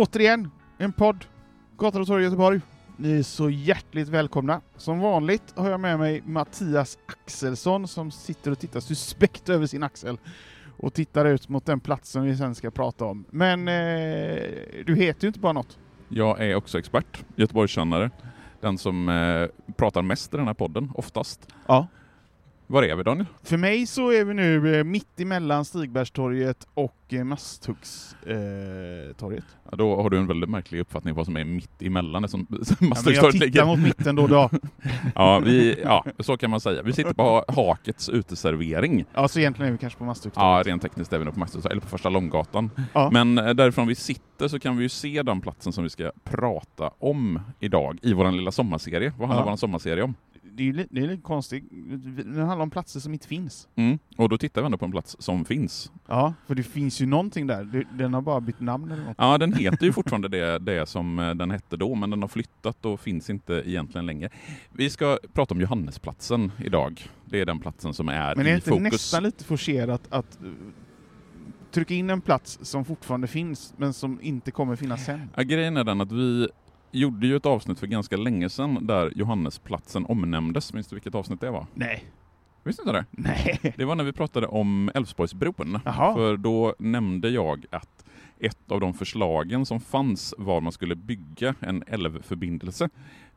Återigen, 0.00 0.50
en 0.78 0.92
podd. 0.92 1.24
Gator 1.78 2.00
och 2.00 2.06
torg 2.06 2.24
Göteborg. 2.24 2.60
Ni 2.96 3.18
är 3.18 3.22
så 3.22 3.50
hjärtligt 3.50 4.08
välkomna. 4.08 4.60
Som 4.76 4.98
vanligt 5.00 5.42
har 5.56 5.70
jag 5.70 5.80
med 5.80 5.98
mig 5.98 6.22
Mattias 6.26 6.98
Axelsson 7.06 7.88
som 7.88 8.10
sitter 8.10 8.50
och 8.50 8.58
tittar 8.58 8.80
suspekt 8.80 9.48
över 9.48 9.66
sin 9.66 9.82
axel 9.82 10.18
och 10.76 10.94
tittar 10.94 11.24
ut 11.24 11.48
mot 11.48 11.66
den 11.66 11.80
platsen 11.80 12.22
vi 12.22 12.36
sen 12.36 12.54
ska 12.54 12.70
prata 12.70 13.04
om. 13.04 13.24
Men 13.30 13.68
eh, 13.68 13.74
du 14.86 14.96
heter 14.96 15.22
ju 15.24 15.26
inte 15.26 15.40
bara 15.40 15.52
något. 15.52 15.78
Jag 16.08 16.40
är 16.40 16.54
också 16.54 16.78
expert, 16.78 17.24
Göteborgskännare. 17.36 18.10
Den 18.60 18.78
som 18.78 19.08
eh, 19.08 19.72
pratar 19.76 20.02
mest 20.02 20.34
i 20.34 20.36
den 20.36 20.46
här 20.46 20.54
podden, 20.54 20.92
oftast. 20.94 21.48
Ja. 21.66 21.86
Var 22.70 22.82
är 22.82 22.96
vi 22.96 23.02
Daniel? 23.02 23.26
För 23.42 23.56
mig 23.56 23.86
så 23.86 24.12
är 24.12 24.24
vi 24.24 24.34
nu 24.34 24.78
eh, 24.78 24.84
mitt 24.84 25.20
emellan 25.20 25.64
Stigbergstorget 25.64 26.66
och 26.74 26.96
eh, 27.08 27.24
Masthuggstorget. 27.24 29.44
Ja, 29.70 29.76
då 29.76 30.02
har 30.02 30.10
du 30.10 30.18
en 30.18 30.26
väldigt 30.26 30.50
märklig 30.50 30.80
uppfattning 30.80 31.14
vad 31.14 31.26
som 31.26 31.36
är 31.36 31.44
mitt 31.44 31.82
emellan 31.82 32.24
eftersom 32.24 32.46
Ja, 32.50 32.56
men 32.58 32.66
jag 32.80 32.88
Masthuggstorget 32.88 33.32
tittar 33.32 33.46
ligger... 33.46 33.64
mot 33.66 33.78
mitten 33.78 34.16
då 34.16 34.26
då. 34.26 34.50
Ja, 35.14 35.38
vi, 35.38 35.80
ja, 35.84 36.04
så 36.18 36.36
kan 36.36 36.50
man 36.50 36.60
säga. 36.60 36.82
Vi 36.82 36.92
sitter 36.92 37.12
på 37.12 37.22
Ha- 37.22 37.44
Hakets 37.48 38.08
uteservering. 38.08 39.04
Ja, 39.14 39.28
så 39.28 39.38
egentligen 39.38 39.68
är 39.68 39.72
vi 39.72 39.78
kanske 39.78 39.98
på 39.98 40.04
Masthuggstorget. 40.04 40.66
Ja, 40.66 40.72
rent 40.72 40.82
tekniskt 40.82 41.12
är 41.12 41.18
vi 41.18 41.24
nog 41.24 41.34
på 41.34 41.40
Masthuggstorget, 41.40 41.72
eller 41.72 41.82
på 41.82 41.88
Första 41.88 42.08
Långgatan. 42.08 42.70
Ja. 42.92 43.10
Men 43.12 43.38
eh, 43.38 43.50
därifrån 43.54 43.86
vi 43.86 43.94
sitter 43.94 44.48
så 44.48 44.58
kan 44.60 44.76
vi 44.76 44.82
ju 44.82 44.88
se 44.88 45.22
den 45.22 45.40
platsen 45.40 45.72
som 45.72 45.84
vi 45.84 45.90
ska 45.90 46.12
prata 46.24 46.90
om 46.98 47.40
idag 47.60 47.98
i 48.02 48.12
vår 48.12 48.32
lilla 48.32 48.52
sommarserie. 48.52 49.12
Vad 49.18 49.28
handlar 49.28 49.46
Ja. 49.46 49.50
vår 49.50 49.56
sommarserie 49.56 50.02
om? 50.02 50.14
Det 50.60 50.64
är 50.64 50.66
ju 50.66 50.72
li- 50.72 50.86
det 50.90 51.00
är 51.02 51.06
lite 51.06 51.22
konstigt. 51.22 51.64
Det 52.34 52.40
handlar 52.40 52.62
om 52.62 52.70
platser 52.70 53.00
som 53.00 53.12
inte 53.12 53.26
finns. 53.28 53.68
Mm. 53.76 53.98
Och 54.16 54.28
då 54.28 54.38
tittar 54.38 54.60
vi 54.62 54.66
ändå 54.66 54.78
på 54.78 54.84
en 54.84 54.90
plats 54.90 55.16
som 55.18 55.44
finns. 55.44 55.92
Ja, 56.08 56.34
för 56.46 56.54
det 56.54 56.62
finns 56.62 57.00
ju 57.00 57.06
någonting 57.06 57.46
där. 57.46 57.86
Den 57.98 58.14
har 58.14 58.20
bara 58.22 58.40
bytt 58.40 58.60
namn 58.60 58.90
eller 58.92 59.04
något. 59.04 59.14
Ja, 59.18 59.38
den 59.38 59.52
heter 59.58 59.86
ju 59.86 59.92
fortfarande 59.92 60.28
det, 60.28 60.58
det 60.58 60.86
som 60.88 61.18
eh, 61.18 61.34
den 61.34 61.50
hette 61.50 61.76
då, 61.76 61.94
men 61.94 62.10
den 62.10 62.20
har 62.22 62.28
flyttat 62.28 62.84
och 62.84 63.00
finns 63.00 63.30
inte 63.30 63.62
egentligen 63.66 64.06
längre. 64.06 64.30
Vi 64.72 64.90
ska 64.90 65.18
prata 65.32 65.54
om 65.54 65.60
Johannesplatsen 65.60 66.52
idag. 66.64 67.02
Det 67.24 67.40
är 67.40 67.46
den 67.46 67.58
platsen 67.58 67.94
som 67.94 68.08
är 68.08 68.36
Men 68.36 68.40
är 68.40 68.44
det 68.44 68.50
i 68.50 68.54
inte 68.54 68.70
fokus. 68.70 68.92
nästan 68.92 69.22
lite 69.22 69.44
forcerat 69.44 70.02
att 70.10 70.38
uh, 70.44 70.52
trycka 71.70 71.94
in 71.94 72.10
en 72.10 72.20
plats 72.20 72.58
som 72.62 72.84
fortfarande 72.84 73.26
finns, 73.26 73.74
men 73.76 73.92
som 73.92 74.18
inte 74.22 74.50
kommer 74.50 74.76
finnas 74.76 75.04
sen? 75.04 75.30
Ja, 75.36 75.42
grejen 75.42 75.76
är 75.76 75.84
den 75.84 76.00
att 76.00 76.12
vi 76.12 76.48
gjorde 76.90 77.26
ju 77.26 77.36
ett 77.36 77.46
avsnitt 77.46 77.78
för 77.78 77.86
ganska 77.86 78.16
länge 78.16 78.48
sedan 78.48 78.86
där 78.86 79.12
Johannesplatsen 79.16 80.06
omnämndes. 80.06 80.72
Minns 80.72 80.86
du 80.86 80.96
vilket 80.96 81.14
avsnitt 81.14 81.40
det 81.40 81.50
var? 81.50 81.66
Nej. 81.74 82.04
Visste 82.64 82.82
inte 82.82 82.92
det? 82.92 83.04
Nej. 83.10 83.74
Det 83.76 83.84
var 83.84 83.94
när 83.94 84.04
vi 84.04 84.12
pratade 84.12 84.46
om 84.46 84.90
Älvsborgsbron. 84.94 85.80
Jaha. 85.84 86.14
För 86.14 86.36
då 86.36 86.74
nämnde 86.78 87.28
jag 87.28 87.66
att 87.70 88.04
ett 88.38 88.72
av 88.72 88.80
de 88.80 88.94
förslagen 88.94 89.66
som 89.66 89.80
fanns 89.80 90.34
var 90.38 90.60
man 90.60 90.72
skulle 90.72 90.94
bygga 90.94 91.54
en 91.60 91.84
älvförbindelse. 91.86 92.88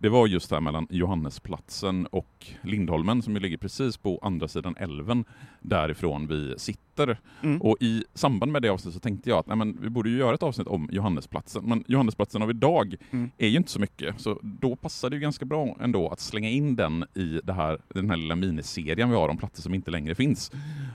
Det 0.04 0.10
var 0.10 0.28
just 0.28 0.50
där 0.50 0.62
mellan 0.62 0.88
Johannesplatsen 0.90 2.06
och 2.06 2.48
Lindholmen 2.62 3.22
som 3.22 3.34
ju 3.34 3.40
ligger 3.40 3.58
precis 3.58 3.98
på 3.98 4.20
andra 4.24 4.48
sidan 4.48 4.76
älven 4.80 5.26
därifrån 5.62 6.28
vi 6.28 6.54
sitter. 6.58 7.20
Mm. 7.44 7.62
Och 7.62 7.78
i 7.80 8.04
samband 8.14 8.52
med 8.52 8.62
det 8.62 8.70
avsnittet 8.70 8.94
så 8.94 9.00
tänkte 9.00 9.30
jag 9.30 9.40
att 9.40 9.48
nej, 9.48 9.58
men 9.58 9.78
vi 9.82 9.90
borde 9.90 10.10
ju 10.10 10.18
göra 10.18 10.34
ett 10.36 10.44
avsnitt 10.44 10.68
om 10.68 10.90
Johannesplatsen. 10.92 11.64
Men 11.66 11.84
Johannesplatsen 11.88 12.42
av 12.42 12.50
idag 12.50 12.96
Mm. 13.12 13.32
är 13.38 13.48
ju 13.48 13.58
inte 13.58 13.72
så 13.72 13.80
mycket, 13.80 14.22
så 14.22 14.40
då 14.42 14.76
passar 14.76 15.10
det 15.10 15.16
ju 15.16 15.20
ganska 15.22 15.46
bra 15.46 15.78
ändå 15.82 16.10
att 16.10 16.20
slänga 16.20 16.50
in 16.50 16.76
den 16.76 17.06
i 17.16 17.40
det 17.44 17.54
här, 17.54 17.80
den 17.94 18.10
här 18.10 18.18
lilla 18.18 18.36
miniserien 18.36 19.10
vi 19.10 19.16
har 19.16 19.30
om 19.30 19.38
platser 19.38 19.62
som 19.62 19.74
inte 19.74 19.92
längre 19.92 20.16
finns. 20.16 20.52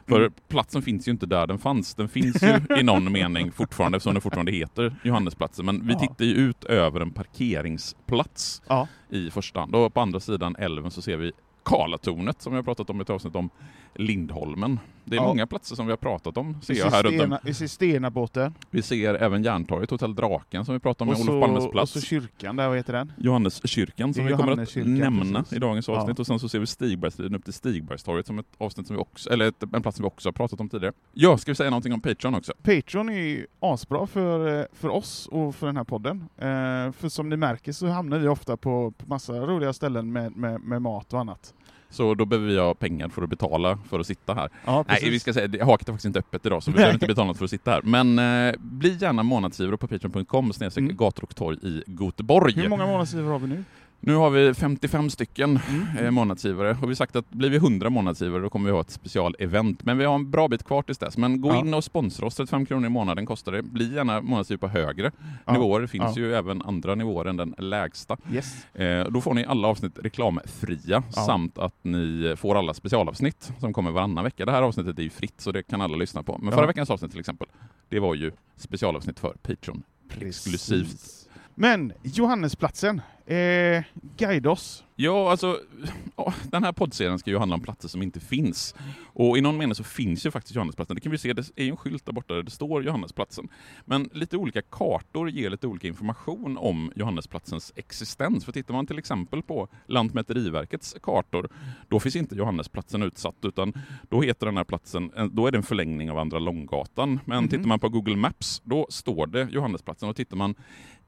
För 0.06 0.20
Mm. 0.20 0.32
platsen 0.48 0.82
finns 0.82 1.08
ju 1.08 1.12
inte 1.12 1.26
där 1.26 1.46
den 1.46 1.58
fanns. 1.58 1.94
Den 1.94 2.08
finns 2.08 2.42
ju 2.42 2.76
i 2.80 2.82
någon 2.82 3.12
mening 3.12 3.52
fortfarande 3.52 3.96
eftersom 3.96 4.14
den 4.14 4.20
fortfarande 4.22 4.52
heter 4.52 4.96
Johannesplatsen. 5.04 5.66
Men 5.66 5.86
vi 5.86 5.92
Ja. 5.92 5.98
tittar 5.98 6.24
ju 6.24 6.34
ut 6.34 6.64
över 6.64 7.00
en 7.00 7.10
parkeringsplats 7.10 8.62
Ja 8.68 8.88
i 9.08 9.30
första 9.30 9.60
hand. 9.60 9.74
Och 9.74 9.94
på 9.94 10.00
andra 10.00 10.20
sidan 10.20 10.56
älven 10.56 10.90
så 10.90 11.02
ser 11.02 11.16
vi 11.16 11.32
Karlatornet 11.62 12.42
som 12.42 12.52
vi 12.52 12.56
har 12.56 12.62
pratat 12.62 12.90
om 12.90 12.98
i 12.98 13.02
ett 13.02 13.10
avsnitt 13.10 13.36
om 13.36 13.50
Lindholmen. 13.94 14.78
Det 15.10 15.16
är 15.16 15.20
Ja. 15.20 15.26
många 15.28 15.46
platser 15.46 15.76
som 15.76 15.86
vi 15.86 15.92
har 15.92 15.96
pratat 15.96 16.36
om, 16.36 16.60
ser 16.62 16.74
Vi 16.74 16.80
jag 16.80 16.90
ser, 16.92 16.96
här 16.96 17.02
runt 17.26 17.44
om. 17.46 17.54
Ser 17.54 17.66
Stenabåten. 17.66 18.54
Vi 18.70 18.82
ser 18.82 19.14
även 19.14 19.42
Järntorget, 19.42 19.90
Hotell 19.90 20.14
Draken 20.14 20.64
som 20.64 20.74
vi 20.74 20.80
pratade 20.80 21.10
om 21.10 21.16
Och 21.16 21.22
så, 21.22 21.32
Olof 21.32 21.44
Palmes 21.44 21.64
och 21.64 21.72
plats. 21.72 21.92
så 21.92 22.00
kyrkan 22.00 22.56
där, 22.56 22.68
vad 22.68 22.76
heter 22.76 22.92
den? 22.92 23.12
Johanneskyrkan 23.18 24.14
som 24.14 24.24
vi 24.26 24.30
kommer 24.32 24.42
att 24.44 24.48
Johanneskyrkan, 24.50 24.94
nämna 24.94 25.38
precis. 25.40 25.56
i 25.56 25.58
dagens 25.60 25.88
Ja. 25.88 25.94
avsnitt 26.00 26.18
och 26.18 26.26
sen 26.26 26.38
så 26.38 26.48
ser 26.48 26.58
vi 26.58 26.66
Stigbergsstigen 26.66 27.34
upp 27.34 27.44
till 27.44 27.52
Stigbergstorget 27.52 28.26
som 28.26 28.38
ett 28.38 28.46
avsnitt 28.58 28.86
som 28.86 28.96
vi 28.96 29.02
också, 29.02 29.30
eller 29.30 29.48
ett, 29.48 29.62
en 29.72 29.82
plats 29.82 29.96
som 29.96 30.02
vi 30.02 30.08
också 30.08 30.28
har 30.28 30.32
pratat 30.32 30.60
om 30.60 30.68
tidigare. 30.68 30.92
Ja, 31.12 31.38
ska 31.38 31.50
vi 31.50 31.56
säga 31.56 31.70
någonting 31.70 31.92
om 31.92 32.00
Patreon 32.00 32.34
också? 32.34 32.52
Patreon 32.62 33.08
är 33.08 33.12
ju 33.12 33.46
asbra 33.60 34.06
för, 34.06 34.58
eh, 34.60 34.64
för 34.72 34.88
oss 34.88 35.26
och 35.32 35.54
för 35.54 35.66
den 35.66 35.76
här 35.76 35.84
podden. 35.84 36.28
Eh, 36.36 36.46
för 36.92 37.08
som 37.08 37.28
ni 37.28 37.36
märker 37.36 37.72
så 37.72 37.86
hamnar 37.86 38.18
vi 38.18 38.28
ofta 38.28 38.56
på, 38.56 38.90
på 38.90 39.06
massa 39.08 39.32
roliga 39.32 39.72
ställen 39.72 40.12
med, 40.12 40.36
med, 40.36 40.60
med 40.60 40.82
mat 40.82 41.12
och 41.12 41.20
annat. 41.20 41.54
Så 41.90 42.14
då 42.14 42.24
behöver 42.24 42.48
vi 42.48 42.58
ha 42.58 42.74
pengar 42.74 43.08
för 43.08 43.22
att 43.22 43.28
betala 43.30 43.78
för 43.88 44.00
att 44.00 44.06
sitta 44.06 44.34
här. 44.34 44.48
Ja, 44.66 44.84
Nej, 44.88 45.10
vi 45.10 45.20
ska 45.20 45.32
säga, 45.32 45.64
haket 45.64 45.88
är 45.88 45.92
faktiskt 45.92 46.04
inte 46.04 46.18
öppet 46.18 46.46
idag 46.46 46.62
så 46.62 46.70
vi 46.70 46.74
behöver 46.76 46.94
inte 46.94 47.06
betala 47.06 47.26
något 47.26 47.38
för 47.38 47.44
att 47.44 47.50
sitta 47.50 47.70
här. 47.70 47.82
Men 47.82 48.18
eh, 48.18 48.54
bli 48.58 48.96
gärna 49.00 49.22
månadsgivare 49.22 49.76
på 49.76 49.88
patreon.com 49.88 50.52
snedstreck 50.52 50.82
Mm. 50.84 50.96
gator 50.96 51.22
och 51.24 51.36
torg 51.36 51.58
i 51.62 51.82
Göteborg. 51.86 52.54
Hur 52.54 52.68
många 52.68 52.86
månadsgivare 52.86 53.32
har 53.32 53.38
vi 53.38 53.46
nu? 53.46 53.64
Nu 54.00 54.14
har 54.14 54.30
vi 54.30 54.54
55 54.54 55.10
stycken 55.10 55.60
Mm. 55.68 56.04
eh, 56.04 56.10
månadsgivare 56.10 56.70
och 56.70 56.82
vi 56.82 56.86
har 56.86 56.94
sagt 56.94 57.16
att 57.16 57.30
blir 57.30 57.50
vi 57.50 57.56
100 57.56 57.90
månadsgivare 57.90 58.42
då 58.42 58.50
kommer 58.50 58.66
vi 58.66 58.72
ha 58.72 58.80
ett 58.80 58.90
specialevent. 58.90 59.84
Men 59.84 59.98
vi 59.98 60.04
har 60.04 60.14
en 60.14 60.30
bra 60.30 60.48
bit 60.48 60.64
kvar 60.64 60.82
tills 60.82 60.98
dess. 60.98 61.16
Men 61.16 61.40
gå 61.40 61.48
Ja. 61.48 61.56
in 61.60 61.74
och 61.74 61.84
sponsra 61.84 62.26
oss, 62.26 62.34
35 62.34 62.66
kronor 62.66 62.86
i 62.86 62.88
månaden 62.88 63.26
kostar 63.26 63.52
det. 63.52 63.62
Bli 63.62 63.94
gärna 63.94 64.20
månadsgivare 64.20 64.58
på 64.60 64.68
högre 64.78 65.10
Ja. 65.46 65.52
nivåer. 65.52 65.80
Det 65.80 65.88
finns 65.88 66.16
Ja. 66.16 66.22
ju 66.22 66.34
även 66.34 66.62
andra 66.62 66.94
nivåer 66.94 67.24
än 67.24 67.36
den 67.36 67.54
lägsta. 67.58 68.16
Yes. 68.32 68.74
Eh, 68.74 69.04
då 69.10 69.20
får 69.20 69.34
ni 69.34 69.44
alla 69.44 69.68
avsnitt 69.68 69.98
reklamfria 70.02 71.02
samt 71.26 71.58
att 71.58 71.74
ni 71.82 72.34
får 72.38 72.58
alla 72.58 72.74
specialavsnitt 72.74 73.52
som 73.60 73.72
kommer 73.72 73.90
varannan 73.90 74.24
vecka. 74.24 74.44
Det 74.46 74.52
här 74.52 74.62
avsnittet 74.62 74.98
är 74.98 75.02
ju 75.02 75.10
fritt 75.10 75.40
så 75.40 75.52
det 75.52 75.62
kan 75.62 75.80
alla 75.80 75.96
lyssna 75.96 76.22
på. 76.22 76.38
Men 76.38 76.52
förra 76.52 76.66
veckans 76.66 76.90
avsnitt 76.90 77.10
till 77.10 77.20
exempel, 77.20 77.48
det 77.88 78.00
var 78.00 78.14
ju 78.14 78.32
specialavsnitt 78.56 79.20
för 79.20 79.34
Patreon. 79.42 79.82
Exklusivt. 80.20 81.28
Men 81.54 81.92
Johannesplatsen, 82.02 83.00
eh, 83.34 83.84
guida 84.16 84.50
oss. 84.50 84.84
Ja, 85.00 85.30
alltså 85.30 85.60
den 86.50 86.64
här 86.64 86.72
poddserien 86.72 87.18
ska 87.18 87.30
ju 87.30 87.38
handla 87.38 87.54
om 87.56 87.62
platser 87.62 87.88
som 87.88 88.02
inte 88.02 88.20
finns. 88.20 88.74
Och 89.04 89.38
i 89.38 89.40
någon 89.40 89.56
mening 89.56 89.74
så 89.74 89.84
finns 89.84 90.26
ju 90.26 90.30
faktiskt 90.30 90.54
Johannesplatsen. 90.54 90.94
Det 90.94 91.00
kan 91.00 91.12
vi 91.12 91.18
se, 91.18 91.32
det 91.32 91.50
är 91.56 91.64
ju 91.64 91.70
en 91.70 91.76
skylt 91.76 92.06
där 92.06 92.12
borta 92.12 92.34
där 92.34 92.42
det 92.42 92.50
står 92.50 92.84
Johannesplatsen. 92.84 93.48
Men 93.84 94.10
lite 94.12 94.36
olika 94.36 94.62
kartor 94.62 95.30
ger 95.30 95.50
lite 95.50 95.66
olika 95.66 95.88
information 95.88 96.58
om 96.58 96.92
Johannesplatsens 96.96 97.72
existens. 97.76 98.44
För 98.44 98.52
tittar 98.52 98.74
man 98.74 98.86
till 98.86 98.98
exempel 98.98 99.42
på 99.42 99.68
Lantmäteriverkets 99.86 100.96
kartor, 101.02 101.48
då 101.88 102.00
finns 102.00 102.16
inte 102.16 102.34
Johannesplatsen 102.34 103.02
utsatt, 103.02 103.36
utan 103.42 103.72
då 104.08 104.22
heter 104.22 104.46
den 104.46 104.56
här 104.56 104.64
platsen, 104.64 105.10
eh, 105.16 105.24
då 105.24 105.46
är 105.46 105.50
det 105.52 105.58
en 105.58 105.62
förlängning 105.62 106.10
av 106.10 106.18
Andra 106.18 106.38
Långgatan. 106.38 107.20
Men 107.24 107.38
Mhm. 107.38 107.48
tittar 107.48 107.66
man 107.68 107.80
på 107.80 107.88
Google 107.88 108.16
Maps, 108.16 108.62
då 108.64 108.86
står 108.90 109.26
det 109.26 109.48
Johannesplatsen. 109.50 110.08
Och 110.08 110.16
tittar 110.16 110.36
man 110.36 110.54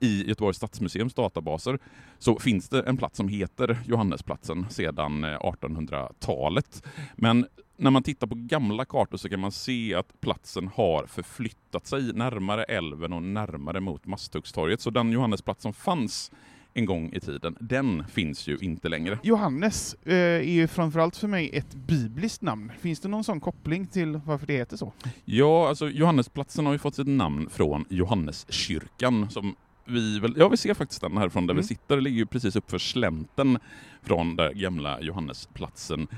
i 0.01 0.29
Göteborgs 0.29 0.57
stadsmuseums 0.57 1.15
databaser 1.15 1.79
så 2.19 2.39
finns 2.39 2.69
det 2.69 2.83
en 2.83 2.97
plats 2.97 3.17
som 3.17 3.29
heter 3.29 3.79
Johannesplatsen 3.87 4.67
sedan 4.71 5.25
eh, 5.25 5.39
1800-talet. 5.39 6.83
Men 7.17 7.47
när 7.77 7.91
man 7.91 8.03
tittar 8.03 8.27
på 8.27 8.35
gamla 8.35 8.85
kartor 8.85 9.19
så 9.19 9.29
kan 9.29 9.41
man 9.41 9.53
se 9.53 9.95
att 9.95 10.21
platsen 10.21 10.69
har 10.69 11.07
förflyttat 11.07 11.87
sig 11.87 12.13
närmare 12.13 12.65
älven 12.65 13.13
och 13.13 13.23
närmare 13.23 13.81
mot 13.81 14.07
Masthuggstorget. 14.07 14.81
Så 14.81 14.91
den 14.91 15.13
Johannesplats 15.13 15.63
som 15.63 15.73
fanns 15.73 16.31
en 16.75 16.87
gång 16.87 17.13
i 17.13 17.21
tiden, 17.21 17.57
den 17.61 18.05
finns 18.09 18.47
ju 18.47 18.59
inte 18.61 18.89
längre. 18.89 19.19
Johannes 19.23 19.95
eh, 20.05 20.15
är 20.15 20.43
ju 20.43 20.67
framförallt 20.67 21.17
för 21.17 21.29
mig 21.29 21.51
ett 21.53 21.75
bibliskt 21.75 22.43
namn. 22.43 22.73
Finns 22.81 23.01
det 23.01 23.09
någon 23.09 23.25
sån 23.25 23.41
koppling 23.41 23.87
till 23.87 24.21
varför 24.27 24.47
det 24.47 24.57
heter 24.57 24.77
så? 24.77 24.93
Ja, 25.25 25.69
alltså 25.69 25.89
Johannesplatsen 25.89 26.67
har 26.67 26.73
ju 26.73 26.79
fått 26.79 26.95
sitt 26.95 27.07
namn 27.07 27.51
från 27.51 27.85
Johanneskyrkan 27.89 29.31
som 29.31 29.57
vi 29.91 30.19
väl, 30.19 30.35
ja 30.37 30.49
vi 30.49 30.57
ser 30.57 30.75
faktiskt 30.75 31.01
den 31.01 31.17
härifrån 31.17 31.47
där 31.47 31.53
Mm. 31.55 31.63
vi 31.63 31.69
sitter, 31.69 31.97
det 31.97 32.03
ligger 32.03 32.19
ju 32.19 32.27
precis 32.27 32.57
uppför 32.57 32.79
slänten 32.79 33.59
från 34.03 34.37
där 34.37 34.53
gamla 34.53 35.01
Johannesplatsen 35.01 36.09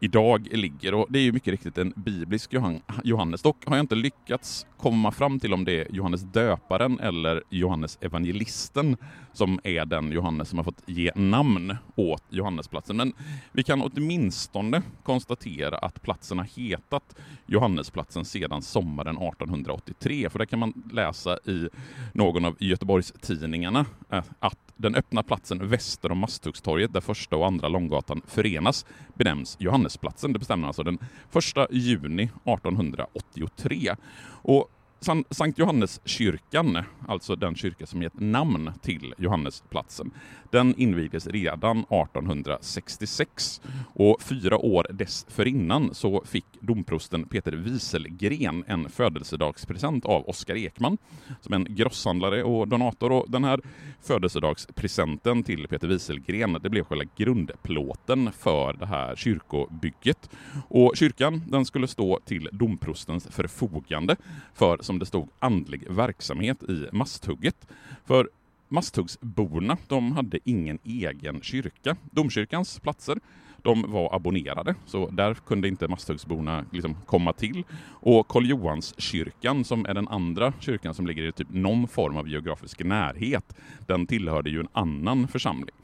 idag 0.00 0.48
ligger. 0.50 0.94
Och 0.94 1.06
det 1.10 1.18
är 1.18 1.22
ju 1.22 1.32
mycket 1.32 1.50
riktigt 1.50 1.78
en 1.78 1.92
biblisk 1.96 2.52
Johan, 2.52 2.80
Johannes. 3.04 3.42
Dock 3.42 3.66
har 3.66 3.76
jag 3.76 3.84
inte 3.84 3.94
lyckats 3.94 4.66
komma 4.76 5.12
fram 5.12 5.40
till 5.40 5.54
om 5.54 5.64
det 5.64 5.80
är 5.80 5.94
Johannes 5.94 6.22
döparen 6.22 7.00
eller 7.00 7.42
Johannes 7.50 7.98
evangelisten 8.00 8.96
som 9.32 9.60
är 9.64 9.84
den 9.84 10.12
Johannes 10.12 10.48
som 10.48 10.58
har 10.58 10.64
fått 10.64 10.82
ge 10.86 11.12
namn 11.14 11.76
åt 11.96 12.22
Johannesplatsen. 12.30 12.96
Men 12.96 13.12
vi 13.52 13.62
kan 13.62 13.82
åtminstone 13.82 14.82
konstatera 15.02 15.78
att 15.78 16.02
platsen 16.02 16.38
har 16.38 16.44
hetat 16.56 17.16
Johannesplatsen 17.46 18.24
sedan 18.24 18.62
sommaren 18.62 19.16
1883. 19.16 20.30
För 20.30 20.38
där 20.38 20.46
kan 20.46 20.58
man 20.58 20.82
läsa 20.92 21.38
i 21.44 21.68
någon 22.12 22.44
av 22.44 22.56
Göteborgs 22.58 23.12
tidningarna 23.20 23.86
eh, 24.10 24.24
att 24.38 24.58
den 24.76 24.94
öppna 24.94 25.22
platsen 25.22 25.68
väster 25.68 26.12
om 26.12 26.18
Masthuggstorget, 26.18 26.92
där 26.92 27.00
första 27.24 27.36
och 27.36 27.46
andra 27.46 27.68
Långgatan 27.68 28.22
förenas, 28.26 28.86
benämns 29.14 29.56
Johannesplatsen. 29.60 30.32
Det 30.32 30.38
bestämmer 30.38 30.66
alltså 30.66 30.82
den 30.82 30.98
1 31.32 31.68
juni 31.70 32.22
1883. 32.44 33.94
Och 34.42 34.68
San- 35.04 35.24
Sankt 35.30 35.58
Johanneskyrkan, 35.58 36.78
alltså 37.08 37.36
den 37.36 37.54
kyrka 37.54 37.86
som 37.86 38.02
gett 38.02 38.20
namn 38.20 38.72
till 38.82 39.14
Johannesplatsen, 39.18 40.10
den 40.50 40.74
invigdes 40.74 41.26
redan 41.26 41.78
1866 41.78 43.60
och 43.94 44.22
fyra 44.22 44.58
år 44.58 44.86
dessförinnan 44.90 45.94
så 45.94 46.22
fick 46.26 46.44
domprosten 46.60 47.24
Peter 47.24 47.52
Wieselgren 47.52 48.64
en 48.66 48.88
födelsedagspresent 48.88 50.04
av 50.04 50.28
Oskar 50.28 50.56
Ekman 50.56 50.98
som 51.40 51.54
en 51.54 51.66
grosshandlare 51.70 52.42
och 52.42 52.68
donator. 52.68 53.12
Och 53.12 53.30
den 53.30 53.44
här 53.44 53.60
födelsedagspresenten 54.02 55.42
till 55.42 55.68
Peter 55.68 55.88
Wieselgren, 55.88 56.58
det 56.62 56.70
blev 56.70 56.84
själva 56.84 57.04
grundplåten 57.16 58.32
för 58.32 58.72
det 58.72 58.86
här 58.86 59.16
kyrkobygget. 59.16 60.30
Och 60.68 60.92
kyrkan, 60.96 61.42
den 61.46 61.64
skulle 61.64 61.86
stå 61.86 62.20
till 62.24 62.48
domprostens 62.52 63.26
förfogande 63.30 64.16
för, 64.54 64.78
som 64.80 64.93
det 64.98 65.06
stod, 65.06 65.28
andlig 65.38 65.84
verksamhet 65.90 66.62
i 66.62 66.86
Masthugget. 66.92 67.66
För 68.04 68.28
Masthuggsborna, 68.68 69.76
de 69.88 70.12
hade 70.12 70.38
ingen 70.44 70.78
egen 70.84 71.40
kyrka. 71.40 71.96
Domkyrkans 72.10 72.78
platser, 72.80 73.18
de 73.64 73.92
var 73.92 74.14
abonnerade, 74.14 74.74
så 74.86 75.10
där 75.10 75.34
kunde 75.34 75.68
inte 75.68 75.88
Masthuggsborna 75.88 76.64
liksom 76.72 76.96
komma 77.06 77.32
till. 77.32 77.64
Och 77.90 78.28
Karl 78.28 78.46
Johanskyrkan, 78.46 79.64
som 79.64 79.86
är 79.86 79.94
den 79.94 80.08
andra 80.08 80.52
kyrkan 80.60 80.94
som 80.94 81.06
ligger 81.06 81.22
i 81.22 81.32
typ 81.32 81.48
någon 81.50 81.88
form 81.88 82.16
av 82.16 82.28
geografisk 82.28 82.84
närhet, 82.84 83.54
den 83.86 84.06
tillhörde 84.06 84.50
ju 84.50 84.60
en 84.60 84.68
annan 84.72 85.28
församling. 85.28 85.74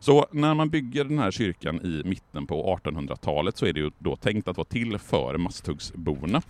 Så 0.00 0.26
när 0.32 0.54
man 0.54 0.70
bygger 0.70 1.04
den 1.04 1.18
här 1.18 1.30
kyrkan 1.30 1.80
i 1.80 2.02
mitten 2.04 2.46
på 2.46 2.78
1800-talet 2.84 3.56
så 3.56 3.66
är 3.66 3.72
det 3.72 3.80
ju 3.80 3.90
då 3.98 4.16
tänkt 4.16 4.48
att 4.48 4.56
vara 4.56 4.64
till 4.64 4.98
för 4.98 5.36
Masthuggsborna. 5.36 6.42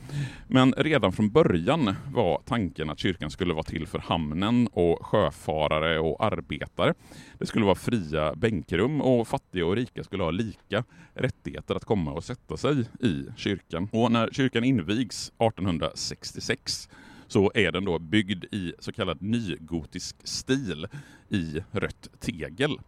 Men 0.47 0.73
redan 0.77 1.13
från 1.13 1.31
början 1.31 1.95
var 2.15 2.41
tanken 2.45 2.91
att 2.91 2.99
kyrkan 2.99 3.31
skulle 3.31 3.55
vara 3.55 3.63
till 3.63 3.87
för 3.87 3.99
hamnen 3.99 4.69
och 4.73 5.07
sjöfarare 5.07 5.99
och 5.99 6.25
arbetare. 6.25 6.95
Det 7.39 7.47
skulle 7.47 7.65
vara 7.65 7.75
fria 7.75 8.35
bänkrum 8.35 9.01
och 9.01 9.29
fattiga 9.29 9.67
och 9.67 9.77
rika 9.77 10.05
skulle 10.05 10.23
ha 10.23 10.31
lika 10.31 10.70
rättigheter 11.15 11.75
att 11.75 11.85
komma 11.85 12.13
och 12.13 12.25
sätta 12.25 12.57
sig 12.57 12.85
i 13.01 13.25
kyrkan. 13.37 13.89
Och 13.93 14.13
när 14.13 14.31
kyrkan 14.33 14.65
invigs 14.65 15.29
1866 15.29 16.89
så 17.27 17.53
är 17.55 17.73
den 17.73 17.85
då 17.85 17.99
byggd 17.99 18.45
i 18.45 18.73
så 18.79 18.93
kallad 18.93 19.23
nygotisk 19.23 20.17
stil 20.25 20.87
i 21.29 21.61
rött 21.71 22.09
tegel. 22.21 22.79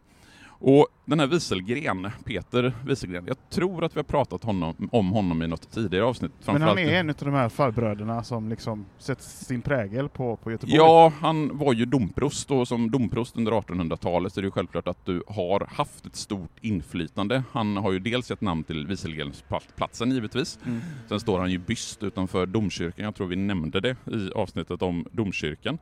Och 0.44 0.88
den 1.04 1.20
här 1.20 1.26
Wieselgren, 1.26 2.10
Peter 2.24 2.72
Wieselgren, 2.86 3.24
jag 3.26 3.36
tror 3.50 3.84
att 3.84 3.96
vi 3.96 3.98
har 3.98 4.04
pratat 4.04 4.44
honom, 4.44 4.88
om 4.92 5.10
honom 5.10 5.42
i 5.42 5.46
något 5.46 5.70
tidigare 5.70 6.04
avsnitt. 6.04 6.32
Men 6.44 6.62
han 6.62 6.78
är 6.78 6.92
en 6.92 7.10
av 7.10 7.16
de 7.18 7.34
här 7.34 7.48
farbröderna 7.48 8.24
som 8.24 8.48
liksom 8.48 8.86
sätter 8.98 9.22
sin 9.22 9.62
prägel 9.62 10.08
på, 10.08 10.36
på 10.36 10.50
Göteborg. 10.50 10.76
Ja, 10.76 11.12
han 11.20 11.58
var 11.58 11.72
ju 11.72 11.84
domprost 11.84 12.50
och 12.50 12.68
som 12.68 12.90
domprost 12.90 13.36
under 13.36 13.52
1800-talet 13.52 14.32
så 14.32 14.40
är 14.40 14.42
det 14.42 14.46
ju 14.46 14.50
självklart 14.50 14.88
att 14.88 15.06
du 15.06 15.22
har 15.26 15.68
haft 15.70 16.06
ett 16.06 16.16
stort 16.16 16.50
inflytande. 16.60 17.42
Han 17.52 17.76
har 17.76 17.92
ju 17.92 17.98
dels 17.98 18.30
gett 18.30 18.40
namn 18.40 18.64
till 18.64 18.86
Wieselgrensplatsen 18.86 20.10
givetvis. 20.10 20.58
Mm. 20.66 20.80
Sen 21.08 21.20
står 21.20 21.38
han 21.38 21.50
ju 21.50 21.58
byst 21.58 22.02
utanför 22.02 22.46
domkyrkan. 22.46 23.04
Jag 23.04 23.14
tror 23.14 23.26
vi 23.26 23.36
nämnde 23.36 23.80
det 23.80 23.96
i 24.06 24.30
avsnittet 24.34 24.82
om 24.82 25.06
domkyrkan. 25.12 25.78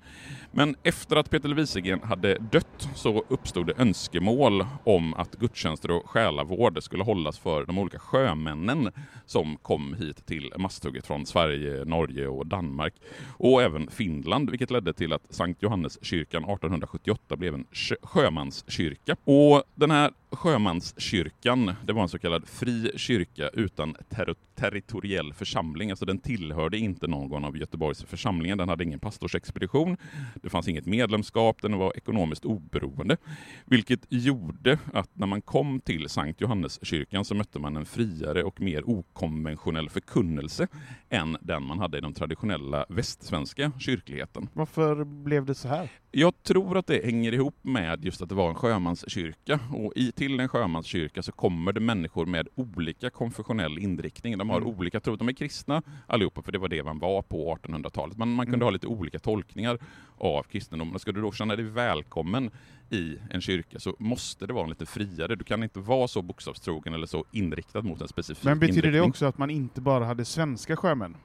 Men 0.52 0.76
efter 0.82 1.16
att 1.16 1.30
Peter 1.30 1.48
Wieselgren 1.48 2.00
hade 2.02 2.34
dött 2.34 2.88
så 2.94 3.24
uppstod 3.28 3.66
det 3.66 3.74
önskemål 3.78 4.66
om 4.84 5.09
att 5.14 5.36
gudstjänster 5.36 5.90
och 5.90 6.10
själavård 6.10 6.82
skulle 6.82 7.04
hållas 7.04 7.38
för 7.38 7.66
de 7.66 7.78
olika 7.78 7.98
sjömännen 7.98 8.90
som 9.26 9.56
kom 9.56 9.94
hit 9.94 10.26
till 10.26 10.52
Masthugget 10.58 11.06
från 11.06 11.26
Sverige, 11.26 11.84
Norge 11.84 12.26
och 12.26 12.46
Danmark. 12.46 12.94
Och 13.36 13.62
även 13.62 13.90
Finland, 13.90 14.50
vilket 14.50 14.70
ledde 14.70 14.92
till 14.92 15.12
att 15.12 15.34
Sankt 15.34 15.62
Johanneskyrkan 15.62 16.42
1878 16.44 17.36
blev 17.36 17.54
en 17.54 17.66
sjömanskyrka. 18.02 19.16
Och 19.24 19.62
den 19.74 19.90
här 19.90 20.10
sjömanskyrkan, 20.30 21.74
det 21.84 21.92
var 21.92 22.02
en 22.02 22.08
så 22.08 22.18
kallad 22.18 22.48
fri 22.48 22.92
kyrka 22.96 23.48
utan 23.48 23.96
ter- 24.08 24.34
territoriell 24.60 25.32
församling, 25.32 25.90
alltså 25.90 26.04
den 26.04 26.18
tillhörde 26.18 26.78
inte 26.78 27.06
någon 27.06 27.44
av 27.44 27.56
Göteborgs 27.56 28.02
församlingar, 28.02 28.56
den 28.56 28.68
hade 28.68 28.84
ingen 28.84 29.00
pastorsexpedition, 29.00 29.96
det 30.34 30.50
fanns 30.50 30.68
inget 30.68 30.86
medlemskap, 30.86 31.62
den 31.62 31.78
var 31.78 31.96
ekonomiskt 31.96 32.44
oberoende, 32.44 33.16
vilket 33.64 34.00
gjorde 34.08 34.78
att 35.00 35.16
när 35.16 35.26
man 35.26 35.42
kom 35.42 35.80
till 35.80 36.08
Sankt 36.08 36.40
Johanneskyrkan 36.40 37.24
så 37.24 37.34
mötte 37.34 37.58
man 37.58 37.76
en 37.76 37.86
friare 37.86 38.44
och 38.44 38.60
mer 38.60 38.90
okonventionell 38.90 39.90
förkunnelse 39.90 40.66
än 41.08 41.36
den 41.40 41.62
man 41.62 41.78
hade 41.78 41.98
i 41.98 42.00
den 42.00 42.14
traditionella 42.14 42.86
västsvenska 42.88 43.72
kyrkligheten. 43.78 44.48
Varför 44.52 45.04
blev 45.04 45.46
det 45.46 45.54
så 45.54 45.68
här? 45.68 45.90
Jag 46.12 46.42
tror 46.42 46.78
att 46.78 46.86
det 46.86 47.04
hänger 47.04 47.34
ihop 47.34 47.54
med 47.62 48.04
just 48.04 48.22
att 48.22 48.28
det 48.28 48.34
var 48.34 48.48
en 48.48 48.54
sjömanskyrka 48.54 49.60
och 49.72 49.92
i, 49.96 50.12
till 50.12 50.40
en 50.40 50.48
sjömanskyrka 50.48 51.22
så 51.22 51.32
kommer 51.32 51.72
det 51.72 51.80
människor 51.80 52.26
med 52.26 52.48
olika 52.54 53.10
konfessionell 53.10 53.78
inriktning. 53.78 54.38
De 54.38 54.50
har 54.50 54.56
Mm. 54.60 54.68
olika 54.78 55.00
tro. 55.00 55.16
De 55.16 55.28
är 55.28 55.32
kristna 55.32 55.82
allihopa, 56.06 56.42
för 56.42 56.52
det 56.52 56.58
var 56.58 56.68
det 56.68 56.82
man 56.82 56.98
var 56.98 57.22
på 57.22 57.52
1800-talet. 57.62 58.16
Men 58.18 58.28
man 58.32 58.46
kunde 58.46 58.56
Mm. 58.56 58.64
ha 58.66 58.70
lite 58.70 58.86
olika 58.86 59.18
tolkningar 59.18 59.78
av 60.18 60.42
kristendomen. 60.42 60.98
Ska 60.98 61.12
du 61.12 61.20
då 61.20 61.32
känna 61.32 61.56
dig 61.56 61.64
välkommen 61.64 62.50
i 62.92 63.16
en 63.30 63.40
kyrka 63.40 63.78
så 63.80 63.96
måste 63.98 64.46
det 64.46 64.52
vara 64.52 64.66
lite 64.66 64.86
friare. 64.86 65.36
Du 65.36 65.44
kan 65.44 65.62
inte 65.62 65.80
vara 65.80 66.08
så 66.08 66.22
bokstavstrogen 66.22 66.94
eller 66.94 67.06
så 67.06 67.24
inriktad 67.32 67.82
mot 67.82 68.00
en 68.00 68.08
specifik 68.08 68.44
Men 68.44 68.58
betyder 68.58 68.82
det 68.82 68.88
inriktning. 68.88 69.10
också 69.10 69.26
att 69.26 69.38
man 69.38 69.50
inte 69.50 69.80
bara 69.80 70.04
hade 70.04 70.24
svenska 70.24 70.76
sjömän? 70.76 71.16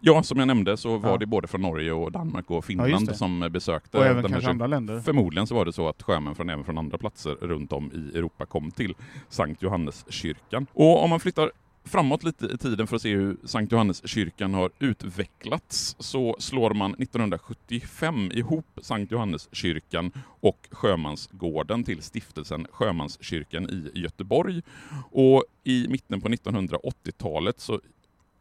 Ja, 0.00 0.22
som 0.22 0.38
jag 0.38 0.46
nämnde 0.48 0.76
så 0.76 0.98
var 0.98 1.10
Ja. 1.10 1.16
det 1.16 1.26
både 1.26 1.48
från 1.48 1.60
Norge 1.62 1.92
och 1.92 2.12
Danmark 2.12 2.50
och 2.50 2.56
Ja, 2.56 2.62
Finland 2.62 3.06
det. 3.06 3.14
som 3.14 3.48
besökte 3.50 3.98
även 4.24 4.32
kanske 4.32 4.50
andra 4.50 4.66
länder? 4.66 5.00
Förmodligen 5.00 5.46
så 5.46 5.54
var 5.54 5.64
det 5.64 5.72
så 5.72 5.88
att 5.88 6.02
sjömän 6.02 6.34
från, 6.34 6.50
även 6.50 6.64
från 6.64 6.78
andra 6.78 6.98
platser 6.98 7.34
runt 7.40 7.72
om 7.72 7.92
i 7.92 8.18
Europa 8.18 8.46
kom 8.46 8.70
till 8.70 8.94
Sankt 9.28 9.62
Johanneskyrkan. 9.62 10.66
Och 10.72 11.04
om 11.04 11.10
man 11.10 11.20
flyttar 11.20 11.52
framåt 11.84 12.24
lite 12.24 12.46
i 12.46 12.58
tiden 12.58 12.86
för 12.86 12.96
att 12.96 13.02
se 13.02 13.14
hur 13.14 13.36
Sankt 13.44 13.72
Johanneskyrkan 13.72 14.54
har 14.54 14.70
utvecklats 14.78 15.96
så 15.98 16.36
slår 16.38 16.74
man 16.74 16.94
1975 16.94 18.30
ihop 18.32 18.66
Sankt 18.82 19.12
Johanneskyrkan 19.12 20.12
och 20.40 20.68
Sjömansgården 20.70 21.84
till 21.84 22.02
stiftelsen 22.02 22.66
Sjömanskyrkan 22.70 23.70
i 23.70 24.00
Göteborg. 24.00 24.62
Och 25.10 25.44
i 25.64 25.86
mitten 25.88 26.20
på 26.20 26.28
1980-talet 26.28 27.60
så 27.60 27.80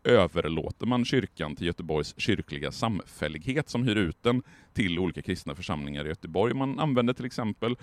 överlåter 0.04 0.86
man 0.86 1.06
kyrkan 1.06 1.56
till 1.56 1.68
Göteborgs 1.68 2.14
kyrkliga 2.18 2.72
samfällighet 2.72 3.70
som 3.70 3.84
hyr 3.84 3.96
ut 3.96 4.24
den 4.24 4.44
till 4.74 5.00
olika 5.00 5.22
kristna 5.22 5.56
församlingar 5.56 6.06
i 6.06 6.08
Göteborg. 6.08 6.54
Man 6.54 6.80
använder 6.80 7.14
till 7.14 7.26
exempel 7.26 7.76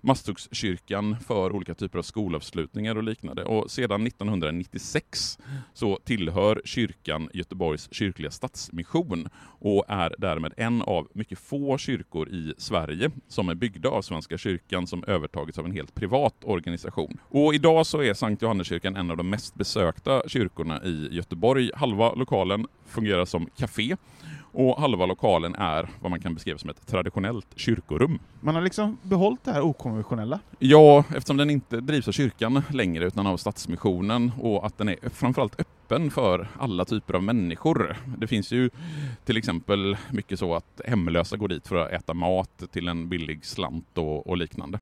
Masthuggskyrkan 0.00 1.16
för 1.20 1.52
olika 1.52 1.74
typer 1.74 1.98
av 1.98 2.02
skolavslutningar 2.02 2.96
och 2.96 3.02
liknande. 3.02 3.44
Och 3.44 3.70
sedan 3.70 4.06
1996 4.06 5.38
så 5.74 5.98
tillhör 6.04 6.62
kyrkan 6.64 7.28
Göteborgs 7.34 7.88
kyrkliga 7.92 8.30
stadsmission 8.30 9.28
och 9.58 9.84
är 9.88 10.14
därmed 10.18 10.52
en 10.56 10.82
av 10.82 11.08
mycket 11.12 11.38
få 11.38 11.78
kyrkor 11.78 12.28
i 12.28 12.54
Sverige 12.58 13.10
som 13.28 13.48
är 13.48 13.54
byggda 13.54 13.88
av 13.88 14.02
Svenska 14.02 14.38
kyrkan 14.38 14.86
som 14.86 15.04
övertagits 15.04 15.58
av 15.58 15.64
en 15.64 15.72
helt 15.72 15.94
privat 15.94 16.34
organisation. 16.44 17.18
Och 17.22 17.54
idag 17.54 17.86
så 17.86 18.02
är 18.02 18.14
Sankt 18.14 18.42
Johanneskyrkan 18.42 18.96
en 18.96 19.10
av 19.10 19.16
de 19.16 19.30
mest 19.30 19.54
besökta 19.54 20.22
kyrkorna 20.26 20.84
i 20.84 21.08
Göteborg. 21.10 21.70
Halva 21.74 22.14
lokalen 22.14 22.66
fungerar 22.86 23.24
som 23.24 23.46
café 23.56 23.96
och 24.58 24.80
halva 24.80 25.06
lokalen 25.06 25.54
är 25.54 25.88
vad 26.00 26.10
man 26.10 26.20
kan 26.20 26.34
beskriva 26.34 26.58
som 26.58 26.70
ett 26.70 26.86
traditionellt 26.86 27.46
kyrkorum. 27.56 28.18
Man 28.40 28.54
har 28.54 28.62
liksom 28.62 28.98
behållit 29.02 29.44
det 29.44 29.52
här 29.52 29.60
okonventionella. 29.60 30.40
Ja, 30.58 31.04
eftersom 31.16 31.36
den 31.36 31.50
inte 31.50 31.80
drivs 31.80 32.08
av 32.08 32.12
kyrkan 32.12 32.62
längre 32.70 33.06
utan 33.06 33.26
av 33.26 33.36
Stadsmissionen 33.36 34.32
och 34.40 34.66
att 34.66 34.78
den 34.78 34.88
är 34.88 34.96
framförallt 35.10 35.60
öppen 35.60 36.10
för 36.10 36.48
alla 36.58 36.84
typer 36.84 37.14
av 37.14 37.22
människor. 37.22 37.96
Det 38.18 38.26
finns 38.26 38.52
ju 38.52 38.70
till 39.24 39.36
exempel 39.36 39.96
mycket 40.10 40.38
så 40.38 40.54
att 40.54 40.80
hemlösa 40.84 41.36
går 41.36 41.48
dit 41.48 41.68
för 41.68 41.76
att 41.76 41.92
äta 41.92 42.14
mat 42.14 42.62
till 42.72 42.88
en 42.88 43.08
billig 43.08 43.44
slant 43.44 43.98
och, 43.98 44.26
och 44.26 44.36
liknande. 44.36 44.78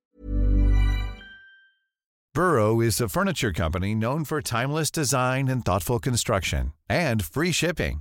Burrow 2.34 2.82
is 2.82 3.00
a 3.00 3.08
furniture 3.08 3.52
company 3.54 3.94
known 3.94 4.24
for 4.24 4.40
timeless 4.40 4.90
design 4.90 5.48
and 5.48 5.64
thoughtful 5.64 6.00
construction 6.00 6.72
and 6.88 7.24
free 7.24 7.52
shipping, 7.52 8.00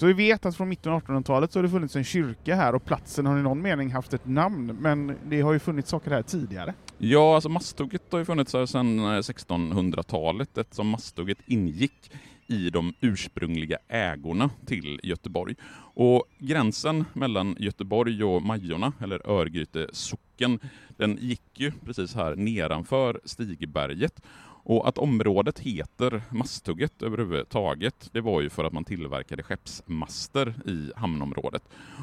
Så 0.00 0.06
vi 0.06 0.12
vet 0.12 0.46
att 0.46 0.56
från 0.56 0.68
mitten 0.68 0.92
av 0.92 1.02
1800-talet 1.02 1.52
så 1.52 1.58
har 1.58 1.62
det 1.62 1.68
funnits 1.68 1.96
en 1.96 2.04
kyrka 2.04 2.54
här 2.54 2.74
och 2.74 2.84
platsen 2.84 3.26
har 3.26 3.38
i 3.38 3.42
någon 3.42 3.62
mening 3.62 3.90
haft 3.92 4.12
ett 4.12 4.26
namn, 4.26 4.76
men 4.80 5.16
det 5.28 5.40
har 5.40 5.52
ju 5.52 5.58
funnits 5.58 5.90
saker 5.90 6.10
här 6.10 6.22
tidigare. 6.22 6.74
Ja, 6.98 7.34
alltså 7.34 7.48
Mastugget 7.48 8.02
har 8.12 8.18
ju 8.18 8.24
funnits 8.24 8.52
här 8.52 8.66
sedan 8.66 8.98
eh, 8.98 9.02
1600-talet 9.02 10.58
eftersom 10.58 10.88
Mastugget 10.88 11.38
ingick 11.46 12.10
i 12.46 12.70
de 12.70 12.94
ursprungliga 13.00 13.78
ägorna 13.88 14.50
till 14.66 15.00
Göteborg. 15.02 15.54
Och 15.94 16.24
gränsen 16.38 17.04
mellan 17.12 17.56
Göteborg 17.58 18.24
och 18.24 18.42
Majorna, 18.42 18.92
eller 19.00 19.30
Örgryte 19.30 19.86
socken, 19.92 20.58
den 20.88 21.18
gick 21.20 21.60
ju 21.60 21.72
precis 21.84 22.14
här 22.14 22.36
nedanför 22.36 23.20
Stigberget. 23.24 24.22
Och 24.62 24.88
att 24.88 24.98
området 24.98 25.58
heter 25.58 26.22
Masthugget 26.30 27.02
överhuvudtaget, 27.02 28.08
det 28.12 28.20
var 28.20 28.40
ju 28.40 28.50
för 28.50 28.64
att 28.64 28.72
man 28.72 28.84
tillverkade 28.84 29.42
skeppsmaster 29.42 30.54
i 30.66 30.92
hamnområdet. 30.96 31.62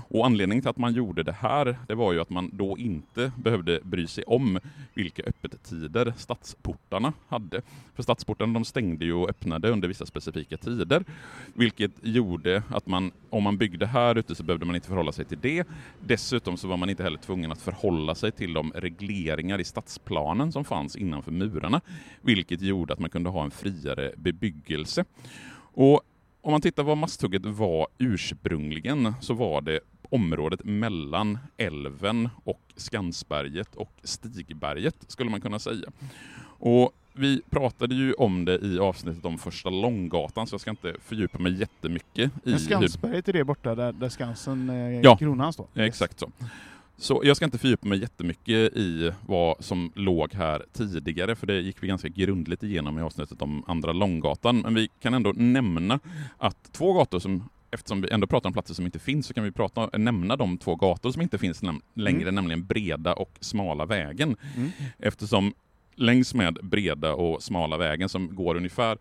Och 0.09 0.25
anledningen 0.25 0.61
till 0.61 0.69
att 0.69 0.77
man 0.77 0.93
gjorde 0.93 1.23
det 1.23 1.31
här, 1.31 1.77
det 1.87 1.95
var 1.95 2.13
ju 2.13 2.21
att 2.21 2.29
man 2.29 2.49
då 2.53 2.77
inte 2.77 3.31
behövde 3.37 3.79
bry 3.83 4.07
sig 4.07 4.23
om 4.23 4.59
vilka 4.93 5.23
öppettider 5.23 6.13
stadsportarna 6.17 7.13
hade. 7.27 7.61
För 7.95 8.03
stadsportarna 8.03 8.53
de 8.53 8.65
stängde 8.65 9.05
ju 9.05 9.13
och 9.13 9.29
öppnade 9.29 9.69
under 9.69 9.87
vissa 9.87 10.05
specifika 10.05 10.57
tider, 10.57 11.03
vilket 11.53 11.91
gjorde 12.01 12.63
att 12.69 12.87
man, 12.87 13.11
om 13.29 13.43
man 13.43 13.57
byggde 13.57 13.85
här 13.85 14.17
ute 14.17 14.35
så 14.35 14.43
behövde 14.43 14.65
man 14.65 14.75
inte 14.75 14.87
förhålla 14.87 15.11
sig 15.11 15.25
till 15.25 15.39
det. 15.41 15.67
Dessutom 15.99 16.57
så 16.57 16.67
var 16.67 16.77
man 16.77 16.89
inte 16.89 17.03
heller 17.03 17.17
tvungen 17.17 17.51
att 17.51 17.61
förhålla 17.61 18.15
sig 18.15 18.31
till 18.31 18.53
de 18.53 18.71
regleringar 18.75 19.59
i 19.59 19.63
stadsplanen 19.63 20.51
som 20.51 20.65
fanns 20.65 20.95
innanför 20.95 21.31
murarna, 21.31 21.81
vilket 22.21 22.46
gjorde 22.51 22.93
att 22.93 22.99
man 22.99 23.09
kunde 23.09 23.29
ha 23.29 23.43
en 23.43 23.51
friare 23.51 24.11
bebyggelse. 24.17 25.05
Och 25.73 26.01
om 26.41 26.51
man 26.51 26.61
tittar 26.61 26.83
vad 26.83 26.97
Masthugget 26.97 27.45
var 27.45 27.87
ursprungligen 27.97 29.13
så 29.21 29.33
var 29.33 29.61
det 29.61 29.79
området 30.09 30.63
mellan 30.63 31.37
älven 31.57 32.29
och 32.43 32.61
Skansberget 32.75 33.75
och 33.75 33.91
Stigberget 34.03 34.95
skulle 35.07 35.29
man 35.29 35.41
kunna 35.41 35.59
säga. 35.59 35.89
Och 36.59 36.91
vi 37.13 37.41
pratade 37.49 37.95
ju 37.95 38.13
om 38.13 38.45
det 38.45 38.59
i 38.65 38.79
avsnittet 38.79 39.25
om 39.25 39.37
första 39.37 39.69
Långgatan 39.69 40.47
så 40.47 40.53
jag 40.53 40.61
ska 40.61 40.69
inte 40.69 40.95
fördjupa 41.01 41.39
mig 41.39 41.59
jättemycket 41.59 42.31
i 42.43 42.49
Men 42.49 42.59
Skansberget 42.59 43.27
är 43.27 43.33
det 43.33 43.43
borta 43.43 43.75
där, 43.75 43.91
där 43.91 44.09
Skansen, 44.09 44.69
eh, 44.69 44.99
Ja. 45.01 45.17
kronan 45.17 45.53
står? 45.53 45.67
Ja, 45.73 45.83
exakt 45.85 46.19
så. 46.19 46.31
Så 46.99 47.21
jag 47.23 47.35
ska 47.35 47.45
inte 47.45 47.57
fördjupa 47.57 47.87
mig 47.87 47.99
jättemycket 47.99 48.77
i 48.77 49.11
vad 49.25 49.63
som 49.63 49.91
låg 49.95 50.33
här 50.33 50.65
tidigare, 50.73 51.35
för 51.35 51.47
det 51.47 51.59
gick 51.59 51.83
vi 51.83 51.87
ganska 51.87 52.07
grundligt 52.07 52.63
igenom 52.63 52.99
i 52.99 53.01
avsnittet 53.01 53.41
om 53.41 53.63
Andra 53.67 53.93
Långgatan. 53.93 54.59
Men 54.59 54.73
vi 54.73 54.89
kan 54.99 55.13
ändå 55.13 55.33
nämna 55.35 55.99
att 56.37 56.73
två 56.73 56.93
gator 56.93 57.19
som 57.19 57.43
Eftersom 57.71 58.01
vi 58.01 58.11
ändå 58.11 58.27
pratar 58.27 58.49
om 58.49 58.53
platser 58.53 58.73
som 58.73 58.85
inte 58.85 58.99
finns 58.99 59.27
så 59.27 59.33
kan 59.33 59.43
vi 59.43 59.51
prata, 59.51 59.89
nämna 59.97 60.35
de 60.35 60.57
två 60.57 60.75
gator 60.75 61.11
som 61.11 61.21
inte 61.21 61.37
finns 61.37 61.63
näm- 61.63 61.81
längre, 61.93 62.31
nämligen 62.31 62.65
Breda 62.65 63.13
och 63.13 63.31
Smala 63.39 63.85
vägen. 63.85 64.35
Mm. 64.55 64.69
Eftersom 64.99 65.53
längs 65.95 66.33
med 66.33 66.57
Breda 66.63 67.13
och 67.13 67.43
Smala 67.43 67.77
vägen 67.77 68.09
som 68.09 68.35
går 68.35 68.55
ungefär 68.55 68.97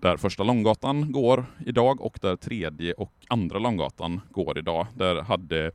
där 0.00 0.16
första 0.16 0.42
Långgatan 0.42 1.12
går 1.12 1.46
idag 1.66 2.00
och 2.00 2.18
där 2.22 2.36
tredje 2.36 2.92
och 2.92 3.12
andra 3.28 3.58
Långgatan 3.58 4.20
går 4.30 4.58
idag. 4.58 4.86
Där 4.94 5.22
hade 5.22 5.70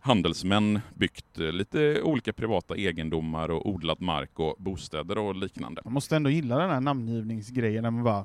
handelsmän 0.00 0.80
byggt 0.94 1.38
eh, 1.38 1.52
lite 1.52 2.02
olika 2.02 2.32
privata 2.32 2.76
egendomar 2.76 3.48
och 3.50 3.68
odlat 3.68 4.00
mark 4.00 4.38
och 4.40 4.56
bostäder 4.58 5.18
och 5.18 5.34
liknande. 5.34 5.82
Man 5.84 5.92
måste 5.92 6.16
ändå 6.16 6.30
gilla 6.30 6.58
den 6.58 6.70
här 6.70 6.80
namngivningsgrejen 6.80 7.82
när 7.82 7.90
man 7.90 8.04
bara 8.04 8.24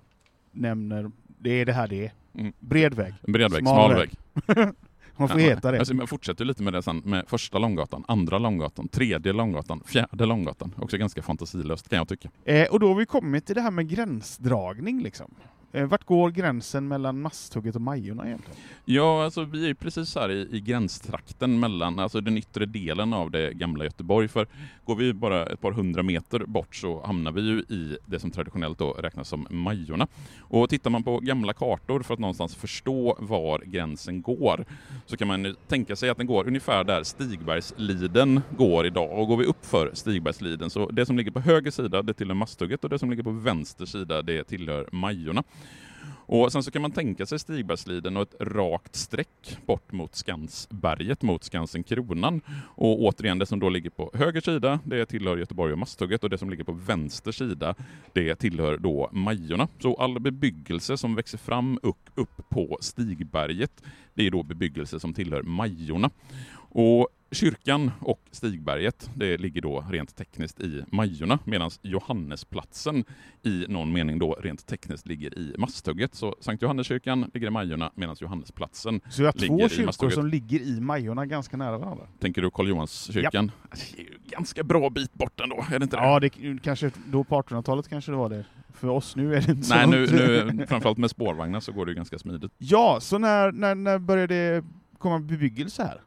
nämner 0.52 1.12
det 1.40 1.50
är 1.62 1.66
det 1.66 1.74
här 1.74 1.88
det 1.88 2.06
är. 2.06 2.12
Mm. 2.34 2.54
Bred 2.60 2.94
väg. 2.94 3.14
Bred 3.22 3.52
väg, 3.52 3.62
Smal 3.62 3.90
smal 3.90 3.96
väg. 3.96 4.10
väg. 4.46 4.74
Man 5.20 5.30
får 5.30 5.42
Ja, 5.42 5.48
heta 5.50 5.72
det. 5.72 5.80
Alltså, 5.80 5.94
jag 5.94 6.10
fortsätter 6.10 6.46
lite 6.46 6.64
med 6.64 6.74
det 6.74 6.82
sen, 6.84 7.02
med 7.06 7.24
första 7.28 7.60
Långgatan, 7.60 8.04
andra 8.08 8.38
Långgatan, 8.38 8.88
tredje 8.88 9.34
Långgatan, 9.34 9.84
fjärde 9.86 10.26
Långgatan. 10.26 10.76
Också 10.78 10.98
ganska 10.98 11.22
fantasilöst 11.22 11.90
kan 11.90 11.98
jag 11.98 12.08
tycka. 12.08 12.30
Eh, 12.46 12.68
och 12.68 12.80
då 12.80 12.88
har 12.88 12.96
vi 12.96 13.06
kommit 13.06 13.46
till 13.46 13.56
det 13.56 13.62
här 13.62 13.72
med 13.72 13.90
gränsdragning 13.90 15.02
liksom. 15.04 15.36
Eh, 15.72 15.86
vart 15.86 16.06
går 16.06 16.32
gränsen 16.32 16.88
mellan 16.88 17.22
Masthugget 17.22 17.76
och 17.76 17.82
Majorna 17.82 18.26
egentligen? 18.26 18.60
Ja, 18.86 19.24
alltså 19.24 19.44
vi 19.44 19.70
är 19.70 19.74
precis 19.74 20.16
här 20.16 20.32
i, 20.32 20.48
i 20.52 20.62
gränstrakten 20.62 21.60
mellan, 21.60 22.00
alltså 22.00 22.22
den 22.22 22.38
yttre 22.38 22.66
delen 22.66 23.14
av 23.14 23.32
det 23.32 23.54
gamla 23.54 23.84
Göteborg. 23.84 24.28
För 24.28 24.48
går 24.86 24.96
vi 24.96 25.14
bara 25.14 25.46
ett 25.46 25.62
par 25.62 25.72
hundra 25.72 26.04
meter 26.04 26.40
bort 26.40 26.76
så 26.76 27.06
hamnar 27.06 27.32
vi 27.32 27.42
ju 27.42 27.60
i 27.60 27.98
det 28.06 28.20
som 28.20 28.32
traditionellt 28.32 28.78
då 28.78 28.92
räknas 28.92 29.30
som 29.30 29.48
Majorna. 29.50 30.08
Och 30.40 30.70
tittar 30.70 30.90
man 30.90 31.04
på 31.04 31.20
gamla 31.20 31.54
kartor 31.54 32.04
för 32.04 32.14
att 32.14 32.20
någonstans 32.20 32.56
förstå 32.56 33.18
var 33.20 33.60
gränsen 33.66 34.22
går 34.22 34.66
så 35.06 35.18
kan 35.18 35.28
man 35.28 35.56
tänka 35.68 35.96
sig 35.96 36.10
att 36.10 36.18
den 36.18 36.28
går 36.28 36.48
ungefär 36.48 36.84
där 36.84 37.04
Stigbergsliden 37.04 38.42
går 38.58 38.86
idag. 38.86 39.20
Och 39.20 39.28
går 39.28 39.38
vi 39.38 39.46
upp 39.46 39.66
för 39.66 39.92
Stigbergsliden 39.94 40.70
så 40.70 40.90
det 40.90 41.06
som 41.06 41.18
ligger 41.18 41.32
på 41.32 41.40
höger 41.40 41.72
sida 41.72 42.02
det 42.02 42.14
tillhör 42.14 42.36
Masthugget 42.36 42.84
och 42.84 42.90
det 42.90 43.00
som 43.00 43.10
ligger 43.10 43.24
på 43.24 43.32
vänster 43.32 43.86
sida 43.86 44.22
det 44.22 44.44
tillhör 44.44 44.90
Majorna. 44.92 45.44
Och 46.32 46.52
sen 46.52 46.64
så 46.64 46.72
kan 46.72 46.82
man 46.82 46.92
tänka 46.92 47.26
sig 47.26 47.40
Stigbergsliden 47.40 48.18
och 48.18 48.24
ett 48.24 48.36
rakt 48.40 48.96
streck 48.96 49.58
bort 49.66 49.92
mot 49.92 50.16
Skansberget, 50.16 51.22
mot 51.22 51.44
Skansen 51.44 51.84
Kronan. 51.84 52.42
Och 52.76 53.02
återigen, 53.02 53.40
det 53.40 53.46
som 53.46 53.60
då 53.60 53.70
ligger 53.70 53.90
på 53.90 54.12
höger 54.14 54.42
sida, 54.42 54.80
det 54.86 55.06
tillhör 55.06 55.38
Göteborg 55.38 55.74
och 55.74 55.80
Masthugget 55.80 56.24
och 56.24 56.30
det 56.30 56.38
som 56.38 56.50
ligger 56.50 56.64
på 56.64 56.72
vänster 56.72 57.32
sida, 57.32 57.76
det 58.14 58.36
tillhör 58.36 58.78
då 58.78 59.10
Majorna. 59.12 59.68
Så 59.80 59.96
all 59.96 60.20
bebyggelse 60.20 60.98
som 60.98 61.16
växer 61.16 61.38
fram 61.38 61.80
upp, 61.84 62.10
upp 62.16 62.50
på 62.50 62.78
Stigberget, 62.82 63.84
det 64.14 64.28
är 64.28 64.32
då 64.32 64.44
bebyggelse 64.44 65.00
som 65.00 65.14
tillhör 65.14 65.42
Majorna. 65.42 66.10
Och 66.70 67.08
kyrkan 67.32 67.92
och 68.02 68.22
Stigberget, 68.32 69.10
det 69.16 69.38
ligger 69.38 69.62
då 69.62 69.86
rent 69.90 70.16
tekniskt 70.16 70.60
i 70.60 70.84
Majorna, 70.92 71.40
medan 71.44 71.72
Johannesplatsen 71.82 73.04
i 73.44 73.66
någon 73.68 73.94
mening 73.94 74.20
då 74.20 74.34
rent 74.34 74.66
tekniskt 74.68 75.08
ligger 75.08 75.40
i 75.40 75.56
Masthugget. 75.58 76.16
Så 76.16 76.36
Sankt 76.40 76.64
Johanneskyrkan 76.64 77.32
ligger 77.34 77.48
i 77.48 77.50
Majorna, 77.50 77.92
medan 77.96 78.16
Johannesplatsen 78.20 79.02
Så 79.10 79.22
vi 79.22 79.26
har 79.26 79.34
ligger 79.34 79.48
två 79.58 79.66
i 79.66 79.70
kyrkor 79.70 79.86
Masthugget. 79.86 80.16
som 80.16 80.28
ligger 80.28 80.60
i 80.60 80.82
Majorna 80.82 81.26
ganska 81.26 81.58
nära 81.58 81.78
varandra. 81.78 82.08
Tänker 82.20 82.42
du 82.42 82.50
Karl 82.52 82.68
Johanskyrkan? 82.68 83.52
Det 83.72 84.02
är 84.02 84.04
ju 84.04 84.18
ganska 84.30 84.64
bra 84.64 84.90
bit 84.90 85.14
bort 85.14 85.40
ändå, 85.40 85.66
är 85.72 85.80
det 85.80 85.84
inte 85.84 85.98
det? 85.98 86.04
Ja, 86.04 86.20
det, 86.20 86.30
kanske, 86.64 86.92
då 87.06 87.24
på 87.24 87.42
1800-talet 87.42 87.88
kanske 87.90 88.12
det 88.12 88.18
var 88.18 88.30
det. 88.30 88.46
För 88.74 88.88
oss 88.88 89.16
nu 89.16 89.36
är 89.36 89.42
det 89.42 89.52
inte 89.52 89.76
Nej, 89.76 89.84
så. 89.84 89.90
nu, 89.90 90.52
nu, 90.54 90.68
framförallt 90.68 90.98
med 90.98 91.10
spårvagnar 91.10 91.60
så 91.60 91.72
går 91.72 91.86
det 91.86 91.92
ju 91.92 91.96
ganska 91.96 92.20
smidigt. 92.20 92.52
Ja, 92.58 92.98
så 93.02 93.18
när, 93.18 93.52
när, 93.52 93.76
när 93.76 94.00
började 94.00 94.36
det 94.36 94.64
komma 94.98 95.20
bebyggelse 95.20 95.84
här? 95.84 96.02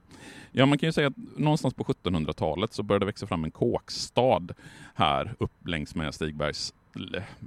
Ja, 0.53 0.67
man 0.67 0.79
kan 0.79 0.89
ju 0.89 0.93
säga 0.93 1.07
att 1.07 1.17
någonstans 1.37 1.75
på 1.75 1.85
1700-talet 1.85 2.73
så 2.73 2.83
började 2.83 3.03
det 3.03 3.07
växa 3.07 3.27
fram 3.27 3.45
en 3.45 3.51
kåkstad 3.51 4.43
här 4.95 5.35
upp 5.39 5.69
längs 5.69 5.95
med 5.95 6.15
Stigbergs 6.15 6.75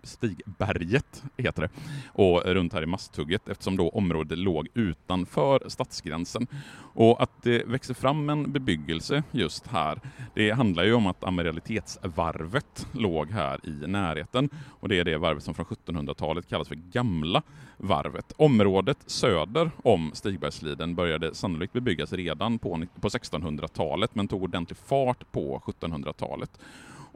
Stigberget 0.03 1.23
heter 1.37 1.61
det, 1.61 1.69
och 2.07 2.43
runt 2.45 2.73
här 2.73 2.81
i 2.81 2.85
Masthugget 2.85 3.49
eftersom 3.49 3.77
då 3.77 3.89
området 3.89 4.37
låg 4.37 4.67
utanför 4.73 5.63
stadsgränsen. 5.67 6.47
Och 6.93 7.23
att 7.23 7.43
det 7.43 7.63
växer 7.67 7.93
fram 7.93 8.29
en 8.29 8.51
bebyggelse 8.51 9.23
just 9.31 9.67
här, 9.67 9.99
det 10.33 10.51
handlar 10.51 10.83
ju 10.83 10.93
om 10.93 11.07
att 11.07 11.23
amiralitetsvarvet 11.23 12.87
låg 12.91 13.31
här 13.31 13.59
i 13.63 13.87
närheten 13.87 14.49
och 14.79 14.89
det 14.89 14.99
är 14.99 15.03
det 15.03 15.17
varvet 15.17 15.43
som 15.43 15.53
från 15.53 15.65
1700-talet 15.65 16.49
kallas 16.49 16.67
för 16.67 16.75
Gamla 16.75 17.41
varvet. 17.77 18.33
Området 18.37 18.97
söder 19.05 19.71
om 19.83 20.11
Stigbergsliden 20.13 20.95
började 20.95 21.35
sannolikt 21.35 21.73
bebyggas 21.73 22.13
redan 22.13 22.59
på 22.59 22.77
1600-talet 23.01 24.15
men 24.15 24.27
tog 24.27 24.43
ordentlig 24.43 24.77
fart 24.77 25.31
på 25.31 25.61
1700-talet. 25.65 26.59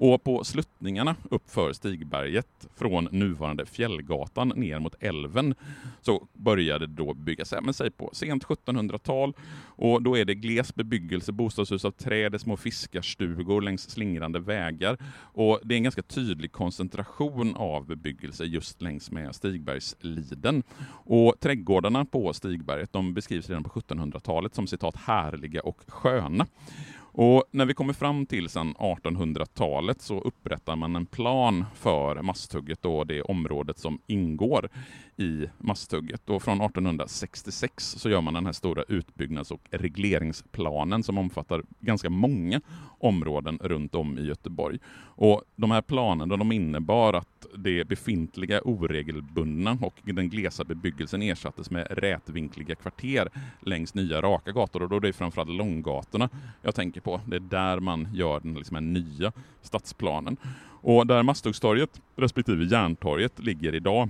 Och 0.01 0.24
på 0.24 0.44
sluttningarna 0.44 1.15
uppför 1.29 1.74
Stigberget 1.74 2.68
från 2.75 3.08
nuvarande 3.12 3.65
Fjällgatan 3.65 4.53
ner 4.56 4.79
mot 4.79 4.96
älven 5.00 5.56
så 6.01 6.27
började 6.34 6.88
det 6.88 6.94
då 6.94 7.13
byggas, 7.13 7.53
men 7.62 7.74
sig 7.74 7.91
på 7.91 8.10
sent 8.13 8.46
1700-tal 8.46 9.34
och 9.65 10.01
då 10.03 10.18
är 10.18 10.25
det 10.25 10.36
gles 10.36 10.75
bebyggelse, 10.75 11.32
bostadshus 11.32 11.86
av 11.86 11.91
trä, 11.91 12.39
små 12.39 12.58
fiskarstugor 12.58 13.62
längs 13.62 13.89
slingrande 13.89 14.39
vägar 14.39 14.98
och 15.22 15.60
det 15.63 15.75
är 15.75 15.77
en 15.77 15.84
ganska 15.84 16.01
tydlig 16.01 16.51
koncentration 16.51 17.56
av 17.56 17.86
bebyggelse 17.86 18.44
just 18.44 18.82
längs 18.82 19.12
med 19.12 19.36
Stigbergsliden. 19.36 20.63
Och 20.91 21.36
trädgårdarna 21.39 22.06
på 22.06 22.34
Stigberget 22.34 22.94
de 22.94 23.13
beskrivs 23.13 23.50
redan 23.50 23.63
på 23.63 23.70
1700-talet 23.70 24.56
som 24.56 24.68
citat 24.68 24.96
härliga 24.96 25.62
och 25.62 25.82
sköna. 25.88 26.48
Och 27.21 27.43
när 27.51 27.65
vi 27.65 27.73
kommer 27.73 27.93
fram 27.93 28.25
till 28.25 28.49
sen 28.49 28.75
1800-talet 28.75 30.01
så 30.01 30.19
upprättar 30.19 30.75
man 30.75 30.95
en 30.95 31.05
plan 31.05 31.65
för 31.75 32.21
Masthugget 32.21 32.85
och 32.85 33.07
det 33.07 33.21
området 33.21 33.77
som 33.77 33.99
ingår 34.07 34.69
i 35.17 35.45
Masthugget. 35.57 36.29
Och 36.29 36.43
från 36.43 36.61
1866 36.61 37.83
så 37.83 38.09
gör 38.09 38.21
man 38.21 38.33
den 38.33 38.45
här 38.45 38.53
stora 38.53 38.83
utbyggnads 38.88 39.51
och 39.51 39.61
regleringsplanen 39.71 41.03
som 41.03 41.17
omfattar 41.17 41.63
ganska 41.79 42.09
många 42.09 42.61
områden 42.99 43.59
runt 43.61 43.95
om 43.95 44.17
i 44.17 44.21
Göteborg. 44.21 44.79
Och 45.15 45.43
de 45.55 45.71
här 45.71 45.81
planerna 45.81 46.38
de 46.38 46.51
innebar 46.51 47.13
att 47.13 47.45
det 47.57 47.88
befintliga 47.88 48.61
oregelbundna 48.61 49.77
och 49.81 49.93
den 50.03 50.29
glesa 50.29 50.63
bebyggelsen 50.63 51.21
ersattes 51.21 51.71
med 51.71 51.88
rätvinkliga 51.89 52.75
kvarter 52.75 53.29
längs 53.61 53.93
nya 53.93 54.21
raka 54.21 54.51
gator 54.51 54.83
och 54.83 54.89
då 54.89 54.95
är 54.95 54.99
det 54.99 55.13
framförallt 55.13 55.49
långgatorna 55.49 56.29
jag 56.61 56.75
tänker 56.75 57.01
på. 57.01 57.08
Det 57.25 57.35
är 57.35 57.39
där 57.39 57.79
man 57.79 58.07
gör 58.13 58.39
den 58.39 58.53
liksom 58.53 58.75
här 58.75 58.81
nya 58.81 59.31
stadsplanen. 59.61 60.37
Och 60.81 61.07
där 61.07 61.23
Masthuggstorget 61.23 62.01
respektive 62.15 62.65
Järntorget 62.65 63.39
ligger 63.39 63.75
idag 63.75 64.09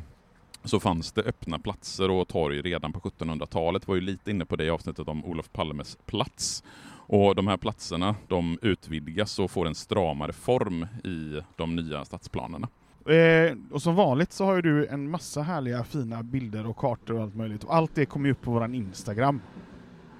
så 0.63 0.79
fanns 0.79 1.11
det 1.11 1.21
öppna 1.21 1.59
platser 1.59 2.11
och 2.11 2.27
torg 2.27 2.61
redan 2.61 2.93
på 2.93 2.99
1700-talet. 2.99 3.87
var 3.87 3.95
ju 3.95 4.01
lite 4.01 4.31
inne 4.31 4.45
på 4.45 4.55
det 4.55 4.65
i 4.65 4.69
avsnittet 4.69 5.07
om 5.07 5.25
Olof 5.25 5.51
Palmes 5.51 5.97
plats. 6.05 6.63
Och 7.11 7.35
de 7.35 7.47
här 7.47 7.57
platserna 7.57 8.15
de 8.27 8.59
utvidgas 8.61 9.39
och 9.39 9.51
får 9.51 9.67
en 9.67 9.75
stramare 9.75 10.33
form 10.33 10.87
i 11.03 11.41
de 11.55 11.75
nya 11.75 12.05
stadsplanerna. 12.05 12.67
Eh, 13.05 13.57
och 13.71 13.81
som 13.81 13.95
vanligt 13.95 14.31
så 14.31 14.45
har 14.45 14.55
ju 14.55 14.61
du 14.61 14.87
en 14.87 15.09
massa 15.09 15.41
härliga 15.41 15.83
fina 15.83 16.23
bilder 16.23 16.67
och 16.67 16.77
kartor 16.77 17.15
och 17.15 17.21
allt 17.21 17.35
möjligt. 17.35 17.63
Och 17.63 17.75
allt 17.75 17.95
det 17.95 18.05
kommer 18.05 18.25
ju 18.25 18.31
upp 18.31 18.41
på 18.41 18.51
vår 18.51 18.75
Instagram. 18.75 19.41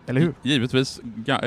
Eller 0.10 0.22
hur? 0.22 0.34
Givetvis, 0.44 1.02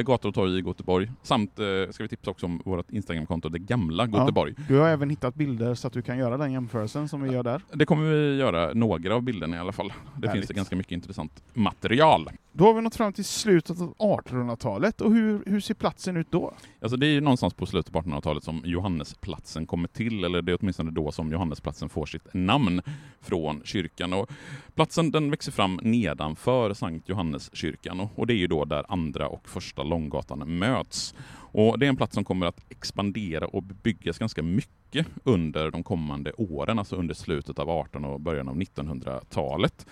gator 0.04 0.28
och 0.28 0.34
torg 0.34 0.58
i 0.58 0.60
Göteborg. 0.60 1.10
Samt 1.22 1.58
eh, 1.58 1.64
ska 1.90 2.02
vi 2.02 2.08
tipsa 2.08 2.30
också 2.30 2.46
om 2.46 2.62
vårt 2.64 2.90
Instagramkonto, 2.90 3.48
det 3.48 3.58
gamla 3.58 4.06
Göteborg. 4.06 4.54
Ja, 4.56 4.64
du 4.68 4.78
har 4.78 4.88
även 4.88 5.10
hittat 5.10 5.34
bilder 5.34 5.74
så 5.74 5.86
att 5.86 5.92
du 5.92 6.02
kan 6.02 6.18
göra 6.18 6.36
den 6.36 6.52
jämförelsen 6.52 7.08
som 7.08 7.22
vi 7.22 7.32
gör 7.32 7.42
där. 7.42 7.62
Det 7.72 7.86
kommer 7.86 8.10
vi 8.10 8.36
göra, 8.36 8.74
några 8.74 9.14
av 9.14 9.22
bilderna 9.22 9.56
i 9.56 9.58
alla 9.58 9.72
fall. 9.72 9.88
Det 9.88 10.28
Härligt. 10.28 10.32
finns 10.32 10.48
det 10.48 10.54
ganska 10.54 10.76
mycket 10.76 10.92
intressant 10.92 11.42
material. 11.54 12.30
Då 12.54 12.64
har 12.64 12.74
vi 12.74 12.80
nått 12.80 12.96
fram 12.96 13.12
till 13.12 13.24
slutet 13.24 13.80
av 13.80 13.94
1800-talet, 13.98 15.00
och 15.00 15.12
hur, 15.12 15.42
hur 15.46 15.60
ser 15.60 15.74
platsen 15.74 16.16
ut 16.16 16.30
då? 16.30 16.54
Alltså 16.80 16.96
det 16.96 17.06
är 17.06 17.10
ju 17.10 17.20
någonstans 17.20 17.54
på 17.54 17.66
slutet 17.66 17.96
av 17.96 18.04
1800-talet 18.04 18.44
som 18.44 18.62
Johannesplatsen 18.64 19.66
kommer 19.66 19.88
till, 19.88 20.24
eller 20.24 20.42
det 20.42 20.52
är 20.52 20.58
åtminstone 20.60 20.90
då 20.90 21.12
som 21.12 21.32
Johannesplatsen 21.32 21.88
får 21.88 22.06
sitt 22.06 22.34
namn 22.34 22.82
från 23.20 23.60
kyrkan. 23.64 24.12
Och 24.12 24.30
platsen 24.74 25.10
den 25.10 25.30
växer 25.30 25.52
fram 25.52 25.80
nedanför 25.82 26.74
Sankt 26.74 27.08
Johanneskyrkan, 27.08 28.00
och, 28.00 28.10
och 28.14 28.26
det 28.26 28.34
är 28.34 28.36
ju 28.36 28.46
då 28.52 28.64
där 28.64 28.84
andra 28.88 29.28
och 29.28 29.48
första 29.48 29.82
Långgatan 29.82 30.58
möts. 30.58 31.14
Och 31.54 31.78
Det 31.78 31.86
är 31.86 31.88
en 31.88 31.96
plats 31.96 32.14
som 32.14 32.24
kommer 32.24 32.46
att 32.46 32.60
expandera 32.68 33.46
och 33.46 33.62
bebyggas 33.62 34.18
ganska 34.18 34.42
mycket 34.42 35.06
under 35.24 35.70
de 35.70 35.82
kommande 35.82 36.32
åren, 36.32 36.78
alltså 36.78 36.96
under 36.96 37.14
slutet 37.14 37.58
av 37.58 37.68
1800 37.68 38.14
och 38.14 38.20
början 38.20 38.48
av 38.48 38.56
1900-talet. 38.56 39.86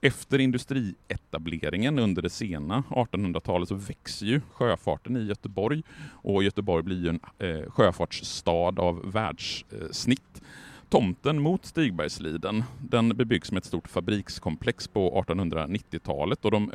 Efter 0.00 0.38
industrietableringen 0.38 1.98
under 1.98 2.22
det 2.22 2.30
sena 2.30 2.82
1800-talet 2.88 3.68
så 3.68 3.74
växer 3.74 4.26
ju 4.26 4.40
sjöfarten 4.52 5.16
i 5.16 5.24
Göteborg 5.24 5.82
och 6.22 6.44
Göteborg 6.44 6.82
blir 6.82 7.02
ju 7.02 7.08
en 7.08 7.20
eh, 7.38 7.70
sjöfartsstad 7.70 8.80
av 8.80 9.12
världssnitt. 9.12 10.42
Tomten 10.88 11.42
mot 11.42 11.64
Stigbergsliden 11.64 12.64
den 12.80 13.08
bebyggs 13.08 13.52
med 13.52 13.58
ett 13.58 13.64
stort 13.64 13.88
fabrikskomplex 13.88 14.88
på 14.88 15.22
1890-talet 15.22 16.44
och 16.44 16.50
de 16.50 16.70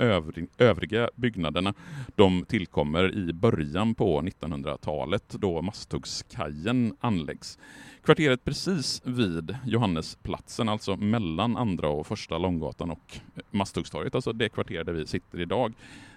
övriga 0.57 1.09
byggnaderna 1.15 1.73
de 2.15 2.45
tillkommer 2.45 3.15
i 3.15 3.33
början 3.33 3.95
på 3.95 4.21
1900-talet 4.21 5.29
då 5.29 5.61
Masthuggskajen 5.61 6.95
anläggs. 6.99 7.59
Kvarteret 8.03 8.43
precis 8.43 9.01
vid 9.05 9.57
Johannesplatsen, 9.65 10.69
alltså 10.69 10.95
mellan 10.95 11.57
andra 11.57 11.89
och 11.89 12.07
första 12.07 12.37
Långgatan 12.37 12.91
och 12.91 13.17
Masthuggstorget, 13.51 14.15
alltså 14.15 14.33
det 14.33 14.49
kvarter 14.49 14.83
där 14.83 14.93
vi 14.93 15.07
sitter 15.07 15.39
idag, 15.41 15.73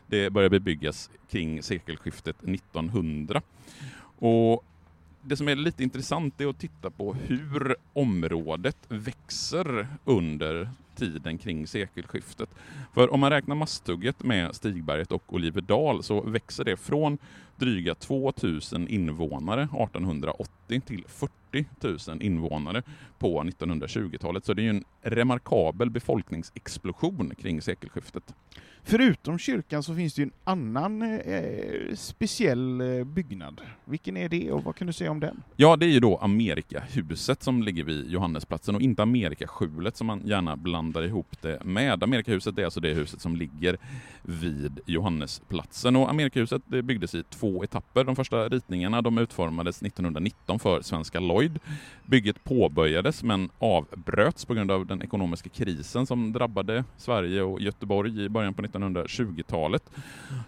det 0.06 0.30
börjar 0.30 0.50
bebyggas 0.50 1.10
kring 1.30 1.62
sekelskiftet 1.62 2.36
1900. 2.42 3.42
Och 4.18 4.64
det 5.26 5.36
som 5.36 5.48
är 5.48 5.56
lite 5.56 5.82
intressant 5.82 6.40
är 6.40 6.46
att 6.46 6.58
titta 6.58 6.90
på 6.90 7.14
hur 7.14 7.76
området 7.92 8.76
växer 8.88 9.88
under 10.04 10.70
tiden 10.94 11.38
kring 11.38 11.66
sekelskiftet. 11.66 12.48
För 12.94 13.12
om 13.12 13.20
man 13.20 13.30
räknar 13.30 13.54
Masthugget 13.54 14.22
med 14.22 14.54
Stigberget 14.54 15.12
och 15.12 15.34
Oliverdal 15.34 16.02
så 16.02 16.20
växer 16.20 16.64
det 16.64 16.76
från 16.76 17.18
dryga 17.56 17.94
2000 17.94 18.88
invånare 18.88 19.62
1880 19.62 20.80
till 20.80 21.04
40 21.08 21.30
000 22.10 22.22
invånare 22.22 22.82
på 23.18 23.42
1920-talet. 23.42 24.44
Så 24.44 24.54
det 24.54 24.66
är 24.66 24.70
en 24.70 24.84
remarkabel 25.02 25.90
befolkningsexplosion 25.90 27.34
kring 27.34 27.62
sekelskiftet. 27.62 28.34
Förutom 28.86 29.38
kyrkan 29.38 29.82
så 29.82 29.94
finns 29.94 30.14
det 30.14 30.22
ju 30.22 30.24
en 30.24 30.32
annan 30.44 31.02
eh, 31.02 31.94
speciell 31.94 32.80
eh, 32.80 33.04
byggnad. 33.04 33.60
Vilken 33.84 34.16
är 34.16 34.28
det 34.28 34.52
och 34.52 34.64
vad 34.64 34.76
kan 34.76 34.86
du 34.86 34.92
säga 34.92 35.10
om 35.10 35.20
den? 35.20 35.42
Ja, 35.56 35.76
det 35.76 35.86
är 35.86 35.90
ju 35.90 36.00
då 36.00 36.16
Amerikahuset 36.16 37.42
som 37.42 37.62
ligger 37.62 37.84
vid 37.84 38.10
Johannesplatsen 38.10 38.74
och 38.74 38.80
inte 38.80 39.02
Amerikaskjulet 39.02 39.96
som 39.96 40.06
man 40.06 40.22
gärna 40.24 40.56
blandar 40.56 40.83
ihop 40.92 41.36
det 41.40 41.64
med. 41.64 42.02
Amerikahuset 42.02 42.58
är 42.58 42.64
alltså 42.64 42.80
det 42.80 42.94
huset 42.94 43.20
som 43.20 43.36
ligger 43.36 43.76
vid 44.22 44.80
Johannesplatsen 44.86 45.96
och 45.96 46.10
Amerikahuset 46.10 46.62
det 46.66 46.82
byggdes 46.82 47.14
i 47.14 47.22
två 47.22 47.64
etapper. 47.64 48.04
De 48.04 48.16
första 48.16 48.48
ritningarna 48.48 49.02
de 49.02 49.18
utformades 49.18 49.82
1919 49.82 50.58
för 50.58 50.82
Svenska 50.82 51.20
Lloyd. 51.20 51.58
Bygget 52.06 52.44
påbörjades 52.44 53.22
men 53.22 53.50
avbröts 53.58 54.44
på 54.44 54.54
grund 54.54 54.70
av 54.70 54.86
den 54.86 55.02
ekonomiska 55.02 55.48
krisen 55.48 56.06
som 56.06 56.32
drabbade 56.32 56.84
Sverige 56.96 57.42
och 57.42 57.60
Göteborg 57.60 58.24
i 58.24 58.28
början 58.28 58.54
på 58.54 58.62
1920-talet. 58.62 59.90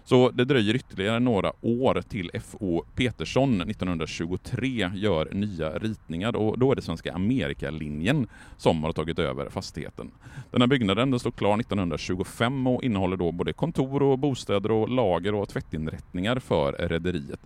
Så 0.03 0.31
det 0.31 0.45
dröjer 0.45 0.75
ytterligare 0.75 1.19
några 1.19 1.51
år 1.61 2.01
till 2.09 2.31
F.O. 2.33 2.85
Petersson 2.95 3.61
1923 3.61 4.91
gör 4.95 5.29
nya 5.33 5.69
ritningar 5.69 6.35
och 6.35 6.59
då 6.59 6.71
är 6.71 6.75
det 6.75 6.81
Svenska 6.81 7.13
Amerikalinjen 7.13 8.27
som 8.57 8.83
har 8.83 8.93
tagit 8.93 9.19
över 9.19 9.49
fastigheten. 9.49 10.11
Den 10.51 10.61
här 10.61 10.67
byggnaden 10.67 11.11
den 11.11 11.19
stod 11.19 11.35
klar 11.35 11.59
1925 11.59 12.67
och 12.67 12.83
innehåller 12.83 13.17
då 13.17 13.31
både 13.31 13.53
kontor 13.53 14.03
och 14.03 14.19
bostäder 14.19 14.71
och 14.71 14.89
lager 14.89 15.35
och 15.35 15.49
tvättinrättningar 15.49 16.39
för 16.39 16.71
rederiet. 16.73 17.39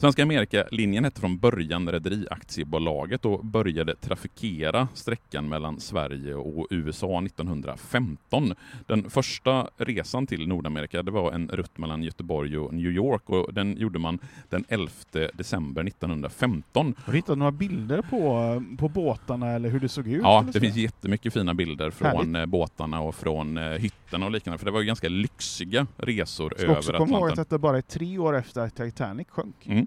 Svenska 0.00 0.22
Amerikalinjen 0.22 1.04
hette 1.04 1.20
från 1.20 1.38
början 1.38 1.88
Rederiaktiebolaget 1.92 3.24
och 3.24 3.44
började 3.44 3.94
trafikera 3.94 4.88
sträckan 4.94 5.48
mellan 5.48 5.80
Sverige 5.80 6.34
och 6.34 6.66
USA 6.70 7.22
1915. 7.24 8.54
Den 8.86 9.10
första 9.10 9.68
resan 9.76 10.26
till 10.26 10.48
Nordamerika 10.48 11.02
det 11.02 11.10
var 11.10 11.32
en 11.32 11.48
rutt 11.48 11.78
mellan 11.78 12.02
Göteborg 12.02 12.58
och 12.58 12.74
New 12.74 12.90
York 12.90 13.30
och 13.30 13.54
den 13.54 13.76
gjorde 13.76 13.98
man 13.98 14.18
den 14.48 14.64
11 14.68 14.90
december 15.34 15.84
1915. 15.84 16.94
Har 17.04 17.12
du 17.12 17.18
hittat 17.18 17.38
några 17.38 17.52
bilder 17.52 18.02
på, 18.02 18.62
på 18.78 18.88
båtarna 18.88 19.50
eller 19.50 19.68
hur 19.70 19.80
det 19.80 19.88
såg 19.88 20.08
ut? 20.08 20.22
Ja, 20.22 20.44
det 20.52 20.60
finns 20.60 20.76
jättemycket 20.76 21.32
fina 21.32 21.54
bilder 21.54 21.90
från 21.90 22.08
Härligt. 22.08 22.36
eh, 22.36 22.46
båtarna 22.46 23.00
och 23.00 23.14
från 23.14 23.56
eh, 23.56 23.64
hytterna 23.64 24.26
och 24.26 24.32
liknande, 24.32 24.58
för 24.58 24.66
det 24.66 24.72
var 24.72 24.80
ju 24.80 24.86
ganska 24.86 25.08
lyxiga 25.08 25.86
resor 25.96 26.52
Ska 26.56 26.62
över 26.66 26.76
också 26.78 26.92
komma 26.92 27.04
ihåg 27.04 27.16
Atlanten. 27.16 27.32
att 27.42 27.48
detta 27.48 27.58
bara 27.58 27.76
är 27.78 27.82
tre 27.82 28.18
år 28.18 28.36
efter 28.36 28.60
att 28.60 28.76
Titanic 28.76 29.28
sjönk. 29.30 29.66
Mm. 29.66 29.86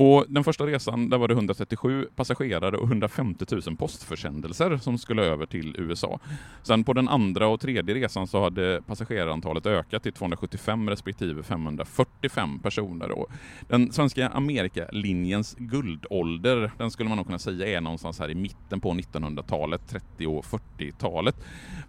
Och 0.00 0.24
den 0.28 0.44
första 0.44 0.66
resan, 0.66 1.08
där 1.08 1.18
var 1.18 1.28
det 1.28 1.34
137 1.34 2.06
passagerare 2.16 2.76
och 2.76 2.86
150 2.86 3.44
000 3.66 3.76
postförsändelser 3.76 4.76
som 4.76 4.98
skulle 4.98 5.22
över 5.22 5.46
till 5.46 5.74
USA. 5.78 6.20
Sen 6.62 6.84
på 6.84 6.92
den 6.92 7.08
andra 7.08 7.48
och 7.48 7.60
tredje 7.60 7.94
resan 7.94 8.26
så 8.26 8.42
hade 8.42 8.82
passagerarantalet 8.86 9.66
ökat 9.66 10.02
till 10.02 10.12
275 10.12 10.90
respektive 10.90 11.42
545 11.42 12.58
personer. 12.58 13.10
Och 13.10 13.30
den 13.68 13.92
svenska 13.92 14.28
Amerikalinjens 14.28 15.56
guldålder, 15.58 16.70
den 16.78 16.90
skulle 16.90 17.08
man 17.08 17.16
nog 17.16 17.26
kunna 17.26 17.38
säga 17.38 17.76
är 17.76 17.80
någonstans 17.80 18.18
här 18.18 18.30
i 18.30 18.34
mitten 18.34 18.80
på 18.80 18.92
1900-talet, 18.92 19.88
30 19.88 20.26
och 20.26 20.44
40-talet. 20.44 21.36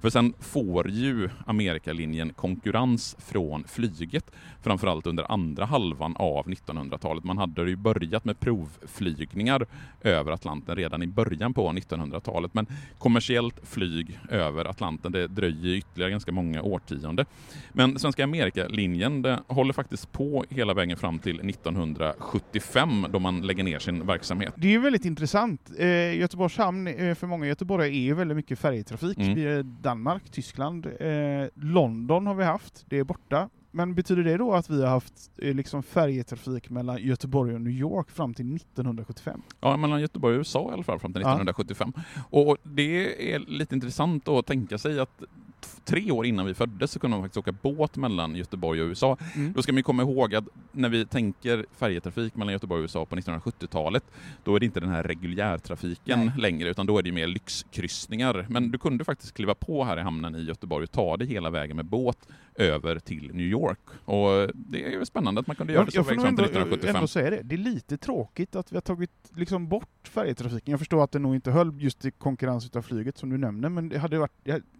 För 0.02 0.10
sen 0.10 0.34
får 0.40 0.90
ju 0.90 1.30
Amerikalinjen 1.46 2.34
konkurrens 2.34 3.16
från 3.20 3.64
flyget, 3.68 4.32
framförallt 4.62 5.08
under 5.08 5.32
andra 5.32 5.66
halvan 5.66 6.16
av 6.16 6.46
1900-talet. 6.46 7.24
Man 7.24 7.38
hade 7.38 7.70
ju 7.70 7.76
börjat 7.76 7.99
med 8.24 8.40
provflygningar 8.40 9.66
över 10.02 10.32
Atlanten 10.32 10.76
redan 10.76 11.04
i 11.04 11.08
början 11.08 11.54
på 11.54 11.70
1900-talet, 11.70 12.54
men 12.54 12.66
kommersiellt 12.98 13.56
flyg 13.64 14.20
över 14.30 14.66
Atlanten, 14.66 15.12
det 15.12 15.28
dröjer 15.28 15.76
ytterligare 15.76 16.12
ganska 16.12 16.32
många 16.32 16.62
årtionden. 16.62 17.26
Men 17.72 18.00
Svenska 18.00 18.24
Amerikalinjen, 18.24 19.38
håller 19.48 19.74
faktiskt 19.74 20.12
på 20.12 20.46
hela 20.50 20.74
vägen 20.74 20.98
fram 20.98 21.20
till 21.20 21.50
1975 21.50 23.06
då 23.10 23.20
man 23.20 23.42
lägger 23.42 23.64
ner 23.64 23.80
sin 23.80 24.06
verksamhet. 24.06 24.54
Det 24.58 24.68
är 24.68 24.72
ju 24.72 24.80
väldigt 24.80 25.06
intressant. 25.06 25.72
Eh, 25.78 26.18
Göteborgs 26.18 26.58
hamn, 26.58 26.88
eh, 26.88 27.16
för 27.16 27.28
många 27.28 27.48
göteborgare, 27.48 27.90
är 27.90 28.02
ju 28.02 28.14
väldigt 28.14 28.38
mycket 28.38 28.60
färjetrafik. 28.60 29.18
Mm. 29.18 29.78
Danmark, 29.82 30.24
Tyskland, 30.32 30.86
eh, 30.86 31.48
London 31.54 32.28
har 32.28 32.36
vi 32.36 32.44
haft, 32.44 32.86
det 32.90 32.98
är 32.98 33.04
borta. 33.04 33.50
Men 33.72 33.96
betyder 33.96 34.24
det 34.24 34.38
då 34.38 34.54
att 34.54 34.70
vi 34.70 34.82
har 34.82 34.90
haft 34.90 35.32
eh, 35.38 35.54
liksom 35.56 35.84
färjetrafik 35.84 36.70
mellan 36.70 36.98
Göteborg 37.04 37.54
och 37.56 37.62
New 37.62 37.74
York 37.74 38.12
fram 38.12 38.34
till 38.34 38.56
1975? 38.56 39.42
Ja, 39.62 39.78
mellan 39.78 40.02
Göteborg 40.02 40.36
och 40.36 40.38
USA 40.40 40.70
i 40.70 40.74
alla 40.74 40.84
fall 40.84 41.00
fram 41.00 41.14
till 41.14 41.22
Ja. 41.22 41.28
1975. 41.28 41.94
Och 42.30 42.58
det 42.64 43.34
är 43.34 43.40
lite 43.40 43.76
intressant 43.76 44.28
att 44.28 44.46
tänka 44.46 44.78
sig 44.78 45.00
att 45.00 45.24
tre 45.86 46.12
år 46.12 46.26
innan 46.26 46.46
vi 46.46 46.54
föddes 46.54 46.92
så 46.92 47.00
kunde 47.00 47.18
man 47.18 47.24
faktiskt 47.24 47.38
åka 47.38 47.52
båt 47.52 47.98
mellan 47.98 48.36
Göteborg 48.36 48.82
och 48.82 48.88
USA. 48.88 49.18
Mm. 49.36 49.54
Då 49.54 49.62
ska 49.62 49.74
man 49.74 49.84
komma 49.84 50.04
ihåg 50.04 50.36
att 50.36 50.44
när 50.72 50.90
vi 50.90 51.06
tänker 51.06 51.66
färjetrafik 51.78 52.36
mellan 52.36 52.54
Göteborg 52.54 52.80
och 52.80 52.84
USA 52.84 53.06
på 53.06 53.16
1970-talet, 53.16 54.04
då 54.44 54.56
är 54.56 54.60
det 54.60 54.66
inte 54.66 54.80
den 54.80 54.90
här 54.90 55.04
reguljärtrafiken 55.04 56.20
Nej. 56.20 56.34
längre, 56.38 56.70
utan 56.70 56.86
då 56.86 56.98
är 56.98 57.04
det 57.04 57.12
mer 57.12 57.28
lyxkryssningar. 57.28 58.46
Men 58.50 58.72
du 58.72 58.78
kunde 58.78 59.06
faktiskt 59.06 59.34
kliva 59.34 59.56
på 59.56 59.84
här 59.84 59.98
i 59.98 60.02
hamnen 60.02 60.36
i 60.36 60.44
Göteborg 60.44 60.84
och 60.84 60.92
ta 60.92 61.18
dig 61.18 61.28
hela 61.28 61.50
vägen 61.50 61.76
med 61.76 61.86
båt 61.86 62.28
över 62.56 63.00
till 63.00 63.32
New 63.34 63.46
York. 63.46 63.80
Och 64.06 64.52
det 64.54 64.86
är 64.86 64.90
ju 64.90 65.06
spännande 65.06 65.42
att 65.42 65.48
man 65.48 65.56
kunde 65.56 65.74
göra 65.74 65.86
det 65.86 65.92
så 65.92 66.04
väg 66.04 66.06
fram 66.06 66.18
till 66.18 66.28
ändå, 66.30 66.44
1975. 66.44 66.96
ändå 66.96 67.08
säga 67.08 67.30
det. 67.30 67.42
Det 67.44 67.56
är 67.56 67.60
lite 67.60 67.98
tråkigt 67.98 68.56
att 68.56 68.72
vi 68.72 68.76
har 68.76 68.82
tagit 68.82 69.12
liksom 69.36 69.68
bort 69.68 70.08
färjetrafiken. 70.08 70.72
Jag 70.72 70.80
förstår 70.80 71.04
att 71.04 71.12
det 71.12 71.20
nog 71.20 71.36
inte 71.36 71.52
höll 71.52 71.82
just 71.82 72.06
i 72.06 72.12
konkurrens 72.12 72.66
utav 72.66 72.82
flyget 72.82 73.18
som 73.18 73.30
du 73.30 73.38
nämner, 73.38 73.70
men 73.70 73.90
det, 73.90 74.00
hade 74.00 74.18
varit, 74.20 74.32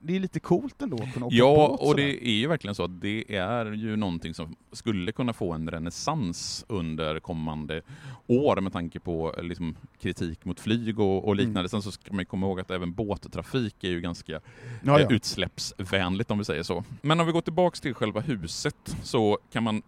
det 0.02 0.16
är 0.16 0.20
lite 0.20 0.40
coolt 0.40 0.69
ändå 0.78 1.04
att 1.04 1.14
kunna 1.14 1.26
åka 1.26 1.36
Ja, 1.36 1.68
båt 1.70 1.90
och 1.90 1.96
det 1.96 2.28
är 2.28 2.40
ju 2.40 2.48
verkligen 2.48 2.76
så 2.76 2.84
att 2.84 3.02
det 3.02 3.36
är 3.36 3.66
ju 3.66 3.96
någonting 3.96 4.34
som 4.34 4.56
skulle 4.72 5.12
kunna 5.12 5.34
få 5.34 5.54
en 5.54 5.72
renässans 5.72 6.66
under 6.68 7.20
kommande 7.20 7.82
år 8.28 8.62
med 8.62 8.74
tanke 8.74 9.00
på 9.00 9.36
eh, 9.38 9.44
liksom, 9.44 9.76
kritik 10.02 10.46
mot 10.46 10.60
flyg 10.60 11.00
och, 11.00 11.28
och 11.28 11.36
liknande. 11.36 11.60
Mm. 11.60 11.70
Sen 11.70 11.82
så 11.82 11.92
ska 11.92 12.14
man 12.14 12.20
ju 12.20 12.26
komma 12.26 12.48
ihåg 12.48 12.60
att 12.60 12.72
även 12.72 12.94
båttrafik 12.94 13.84
är 13.84 13.90
ju 13.90 14.02
ganska 14.02 14.32
ja, 14.32 14.42
ja. 14.84 15.00
eh, 15.00 15.08
utsläppsvänligt 15.12 16.32
om 16.32 16.38
vi 16.38 16.46
säger 16.46 16.64
så. 16.64 16.84
Men 17.02 17.20
om 17.20 17.26
vi 17.26 17.32
går 17.32 17.42
tillbaks 17.42 17.82
till 17.82 17.94
själva 17.94 18.20
huset 18.20 18.96
så 19.04 19.38
kan 19.52 19.64
man 19.64 19.82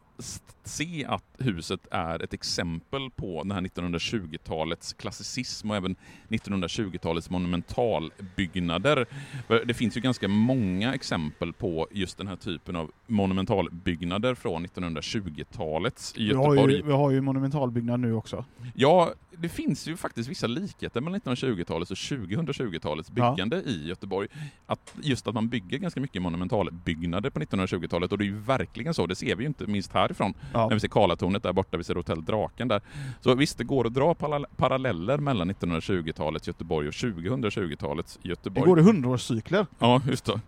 se 0.64 1.06
att 1.06 1.24
huset 1.38 1.88
är 1.92 2.24
ett 2.24 2.34
exempel 2.34 3.10
på 3.16 3.44
den 3.44 3.52
här 3.52 3.62
1920-talets 3.62 4.94
klassicism 4.94 5.70
och 5.72 5.76
även 5.76 5.96
1920-talets 6.30 7.30
monumentalbyggnader. 7.30 9.06
Det 9.66 9.74
finns 9.74 9.98
ju 9.98 10.02
ganska 10.02 10.28
många 10.28 10.94
exempel 10.94 11.54
på 11.54 11.88
just 11.92 12.18
den 12.18 12.28
här 12.28 12.36
typen 12.36 12.76
av 12.76 12.92
monumentalbyggnader 13.08 14.36
från 14.36 14.68
1920-talets 14.68 16.14
vi, 16.18 16.34
har 16.34 16.44
Göteborg. 16.44 16.76
ju, 16.76 16.82
vi 16.82 16.92
har 16.92 17.12
ju 17.12 17.22
monumentalbyggnad 17.22 18.00
nu 18.00 18.14
också. 18.14 18.46
Ja, 18.76 19.14
det 19.38 19.50
finns 19.50 19.88
ju 19.88 19.98
faktiskt 19.98 20.30
vissa 20.30 20.48
likheter 20.48 21.02
mellan 21.02 21.20
1920-talets 21.20 21.92
och 21.92 21.98
2020-talets 21.98 23.12
Ja. 23.16 23.32
byggande 23.32 23.62
i 23.62 23.88
Göteborg. 23.88 24.28
Att 24.66 24.96
just 25.02 25.28
att 25.28 25.34
man 25.34 25.50
bygger 25.50 25.78
ganska 25.78 26.00
mycket 26.00 26.22
monumentalbyggnader 26.22 27.30
på 27.30 27.40
1920-talet 27.40 28.12
och 28.12 28.18
det 28.18 28.24
är 28.24 28.26
ju 28.26 28.40
verkligen 28.40 28.94
så, 28.94 29.08
det 29.08 29.16
ser 29.16 29.36
vi 29.36 29.44
ju 29.44 29.48
inte 29.48 29.68
minst 29.68 29.92
härifrån 30.12 30.34
Ja. 30.54 30.68
när 30.68 30.74
vi 30.74 30.80
ser 30.80 30.88
Karlatornet 30.88 31.44
där 31.44 31.54
borta, 31.54 31.78
vi 31.78 31.84
ser 31.84 31.96
Hotell 31.96 32.26
Draken 32.26 32.68
där. 32.68 32.82
Så 33.22 33.36
visst, 33.36 33.58
det 33.58 33.64
går 33.64 33.88
att 33.88 33.94
dra 33.94 34.14
parallell- 34.14 34.46
paralleller 34.58 35.18
mellan 35.18 35.48
1920-talets 35.52 36.48
Göteborg 36.48 36.88
och 36.88 36.94
2020-talets 36.94 38.20
Det 38.24 38.30
Göteborg. 38.30 38.70
går 38.70 38.80
i 38.80 38.84
hundraårscykler. 38.84 39.66
Ja, 39.80 40.02
just 40.10 40.26
det. 40.26 40.42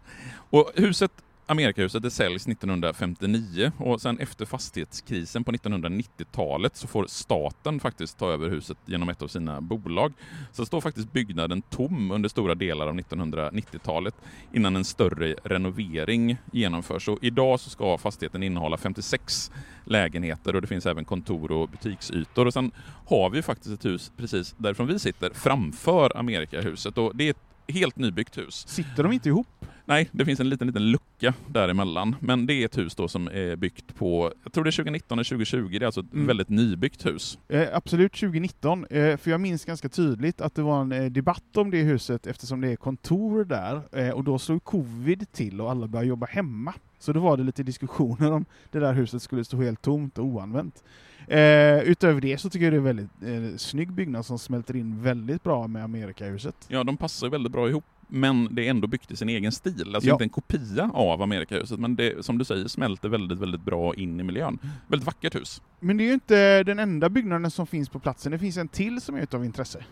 Och 0.50 0.72
huset 0.76 1.12
Amerikahuset 1.46 2.04
det 2.04 2.12
säljs 2.12 2.48
1959 2.48 3.72
och 3.78 4.02
sen 4.02 4.20
efter 4.20 4.46
fastighetskrisen 4.46 5.44
på 5.44 5.52
1990-talet 5.52 6.76
så 6.76 6.88
får 6.88 7.06
staten 7.08 7.80
faktiskt 7.80 8.18
ta 8.18 8.32
över 8.32 8.50
huset 8.50 8.78
genom 8.86 9.10
ett 9.10 9.22
av 9.22 9.28
sina 9.28 9.62
bolag. 9.62 10.14
Så 10.52 10.66
står 10.66 10.82
faktiskt 10.82 11.14
byggnaden 11.14 11.62
tom 11.62 12.12
under 12.12 12.30
stora 12.30 12.56
delar 12.56 12.88
av 12.88 12.96
1990-talet 12.96 14.16
innan 14.54 14.76
en 14.76 14.86
större 14.86 15.36
renovering 15.44 16.38
genomförs. 16.52 17.08
Och 17.08 17.20
idag 17.22 17.60
så 17.60 17.70
ska 17.70 17.98
fastigheten 17.98 18.44
innehålla 18.44 18.78
56 18.78 19.52
lägenheter 19.86 20.56
och 20.56 20.62
det 20.62 20.68
finns 20.68 20.86
även 20.86 21.06
kontor 21.06 21.52
och 21.52 21.70
butiksytor. 21.70 22.46
Och 22.46 22.54
sen 22.54 22.72
har 23.08 23.30
vi 23.30 23.42
faktiskt 23.42 23.74
ett 23.74 23.86
hus 23.86 24.12
precis 24.18 24.56
därifrån 24.58 24.88
vi 24.88 25.00
sitter 25.00 25.30
framför 25.34 26.18
Amerikahuset 26.18 26.98
och 26.98 27.16
det 27.16 27.28
är 27.28 27.30
ett 27.32 27.74
helt 27.74 27.98
nybyggt 27.98 28.38
hus. 28.38 28.68
Sitter 28.68 29.04
de 29.04 29.12
inte 29.12 29.30
ihop? 29.30 29.48
Nej, 29.94 30.10
det 30.12 30.26
finns 30.26 30.40
en 30.40 30.50
liten, 30.50 30.68
liten 30.68 30.92
lucka 30.92 31.34
däremellan. 31.48 32.16
Men 32.20 32.46
det 32.46 32.54
är 32.54 32.66
ett 32.66 32.78
hus 32.78 32.96
då 32.96 33.08
som 33.08 33.28
är 33.28 33.56
byggt 33.56 33.96
på, 33.96 34.34
jag 34.44 34.54
tror 34.54 34.64
det 34.64 34.70
är 34.70 34.72
2019 34.72 35.20
eller 35.20 35.24
2020, 35.24 35.68
det 35.80 35.84
är 35.84 35.86
alltså 35.86 36.02
ett 36.02 36.14
Mm. 36.14 36.28
väldigt 36.28 36.50
nybyggt 36.50 37.06
hus. 37.06 37.40
Eh, 37.48 37.68
absolut 37.74 38.14
2019, 38.14 38.86
eh, 38.90 39.18
för 39.18 39.32
jag 39.32 39.42
minns 39.42 39.66
ganska 39.66 39.90
tydligt 39.90 40.42
att 40.42 40.56
det 40.56 40.62
var 40.62 40.82
en 40.82 40.92
eh, 40.92 41.06
debatt 41.06 41.58
om 41.58 41.72
det 41.72 41.82
huset 41.82 42.28
eftersom 42.28 42.62
det 42.62 42.68
är 42.72 42.76
kontor 42.76 43.46
där 43.46 43.82
eh, 43.92 44.10
och 44.10 44.24
då 44.24 44.40
slog 44.40 44.64
covid 44.64 45.32
till 45.32 45.62
och 45.62 45.72
alla 45.72 45.88
började 45.88 46.08
jobba 46.10 46.26
hemma. 46.26 46.74
Så 47.00 47.14
då 47.14 47.20
var 47.20 47.38
det 47.38 47.44
lite 47.44 47.64
diskussioner 47.64 48.32
om 48.32 48.46
det 48.72 48.80
där 48.80 48.94
huset 48.94 49.22
skulle 49.22 49.44
stå 49.46 49.62
helt 49.62 49.82
tomt 49.82 50.18
och 50.18 50.26
oanvänt. 50.26 50.84
Eh, 51.28 51.80
utöver 51.80 52.22
det 52.22 52.38
så 52.38 52.50
tycker 52.50 52.64
jag 52.66 52.74
det 52.74 52.78
är 52.78 52.80
en 52.80 52.84
väldigt 53.20 53.52
eh, 53.54 53.58
snygg 53.58 53.92
byggnad 53.92 54.26
som 54.26 54.40
smälter 54.40 54.76
in 54.76 55.02
väldigt 55.04 55.44
bra 55.44 55.68
med 55.68 55.84
Amerikahuset. 55.84 56.56
Ja, 56.68 56.84
de 56.84 56.98
passar 56.98 57.30
väldigt 57.30 57.52
bra 57.52 57.70
ihop. 57.70 57.84
Men 58.08 58.56
det 58.56 58.66
är 58.66 58.70
ändå 58.70 58.88
byggt 58.88 59.12
i 59.12 59.16
sin 59.16 59.30
egen 59.30 59.52
stil. 59.52 59.96
Alltså 59.96 60.10
Ja. 60.10 60.14
inte 60.14 60.24
en 60.24 60.30
kopia 60.30 60.92
av 60.94 61.22
Amerikahuset, 61.22 61.80
men 61.80 61.96
det 61.96 62.26
som 62.26 62.38
du 62.38 62.46
säger 62.46 62.68
smälter 62.68 63.10
väldigt, 63.10 63.40
väldigt 63.40 63.62
bra 63.62 63.96
in 63.96 64.20
i 64.20 64.24
miljön. 64.24 64.60
Väldigt 64.88 65.06
vackert 65.08 65.36
hus. 65.36 65.62
Men 65.80 65.98
det 65.98 66.04
är 66.04 66.08
ju 66.08 66.14
inte 66.14 66.64
den 66.64 66.80
enda 66.80 67.10
byggnaden 67.10 67.52
som 67.52 67.68
finns 67.68 67.90
på 67.90 68.00
platsen, 68.00 68.32
det 68.32 68.40
finns 68.40 68.58
en 68.58 68.68
till 68.68 69.02
som 69.02 69.16
är 69.16 69.22
utav 69.22 69.46
intresse. 69.46 69.84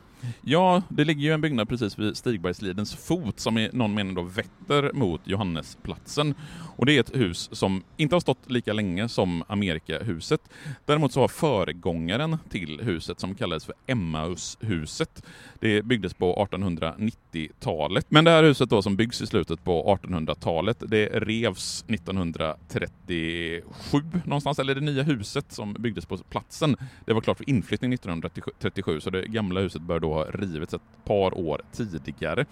Ja, 0.41 0.82
det 0.89 1.06
ligger 1.06 1.21
ju 1.21 1.32
en 1.34 1.41
byggnad 1.41 1.69
precis 1.69 2.00
vid 2.00 2.17
Stigbergslidens 2.17 2.95
fot 2.95 3.39
som 3.39 3.58
i 3.58 3.69
någon 3.74 3.93
mening 3.93 4.13
då 4.15 4.21
vetter 4.21 4.93
mot 4.93 5.21
Johannesplatsen. 5.28 6.34
Och 6.76 6.86
det 6.86 6.93
är 6.95 7.00
ett 7.00 7.15
hus 7.15 7.50
som 7.52 7.84
inte 7.97 8.15
har 8.15 8.19
stått 8.19 8.52
lika 8.52 8.74
länge 8.74 9.10
som 9.10 9.43
Amerikahuset. 9.47 10.41
Däremot 10.86 11.12
så 11.12 11.21
har 11.21 11.28
föregångaren 11.28 12.38
till 12.50 12.80
huset 12.84 13.19
som 13.19 13.36
kallades 13.36 13.65
för 13.65 13.76
Emmaushuset. 13.88 15.24
Det 15.60 15.82
byggdes 15.86 16.13
på 16.13 16.34
1890-talet. 17.32 18.06
Men 18.10 18.26
det 18.26 18.32
här 18.32 18.44
huset 18.44 18.70
då 18.70 18.82
som 18.82 18.96
byggs 18.96 19.22
i 19.22 19.28
slutet 19.28 19.63
på 19.63 20.00
1800-talet, 20.04 20.84
det 20.88 21.06
revs 21.06 21.86
1937 21.88 23.62
någonstans, 24.26 24.60
eller 24.60 24.76
det 24.76 24.82
nya 24.82 25.04
huset 25.04 25.52
som 25.52 25.74
byggdes 25.74 26.06
på 26.06 26.17
platsen, 26.17 26.76
det 27.06 27.13
var 27.13 27.22
klart 27.22 27.38
för 27.38 27.50
inflyttning 27.50 27.94
1937, 27.94 29.00
så 29.00 29.10
det 29.10 29.28
gamla 29.28 29.60
huset 29.60 29.82
bör 29.82 30.00
då 30.00 30.13
ha 30.13 30.26
rivits 30.26 30.74
ett 30.74 30.82
par 31.04 31.38
år 31.38 31.62
tidigare. 31.72 32.46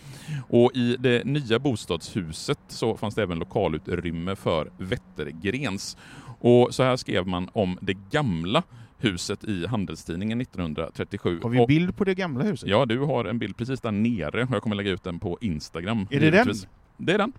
Och 0.50 0.72
i 0.76 0.96
det 1.00 1.26
nya 1.26 1.60
bostadshuset 1.60 2.60
så 2.68 2.98
fanns 2.98 3.16
det 3.16 3.24
även 3.24 3.40
lokalutrymme 3.40 4.36
för 4.36 4.72
Wettergrens. 4.78 5.98
Och 6.42 6.76
så 6.76 6.84
här 6.84 6.96
skrev 6.96 7.28
man 7.28 7.50
om 7.54 7.78
det 7.82 7.98
gamla 8.12 8.64
huset 9.00 9.44
i 9.44 9.66
Handelstidningen 9.68 10.42
1937. 10.42 11.40
Har 11.44 11.50
vi 11.50 11.60
Och- 11.60 11.68
bild 11.68 11.98
på 11.98 12.04
det 12.04 12.16
gamla 12.16 12.44
huset? 12.44 12.70
Ja, 12.70 12.86
du 12.86 13.00
har 13.00 13.26
en 13.26 13.40
bild 13.40 13.58
precis 13.58 13.82
där 13.82 13.92
nere 13.92 14.48
jag 14.52 14.62
kommer 14.64 14.76
lägga 14.76 14.92
ut 14.92 15.04
den 15.04 15.20
på 15.20 15.38
Instagram. 15.42 16.08
Är 16.12 16.20
det 16.20 16.26
givetvis. 16.26 16.62
den? 16.62 17.06
Det 17.06 17.14
är 17.14 17.18
den. 17.18 17.32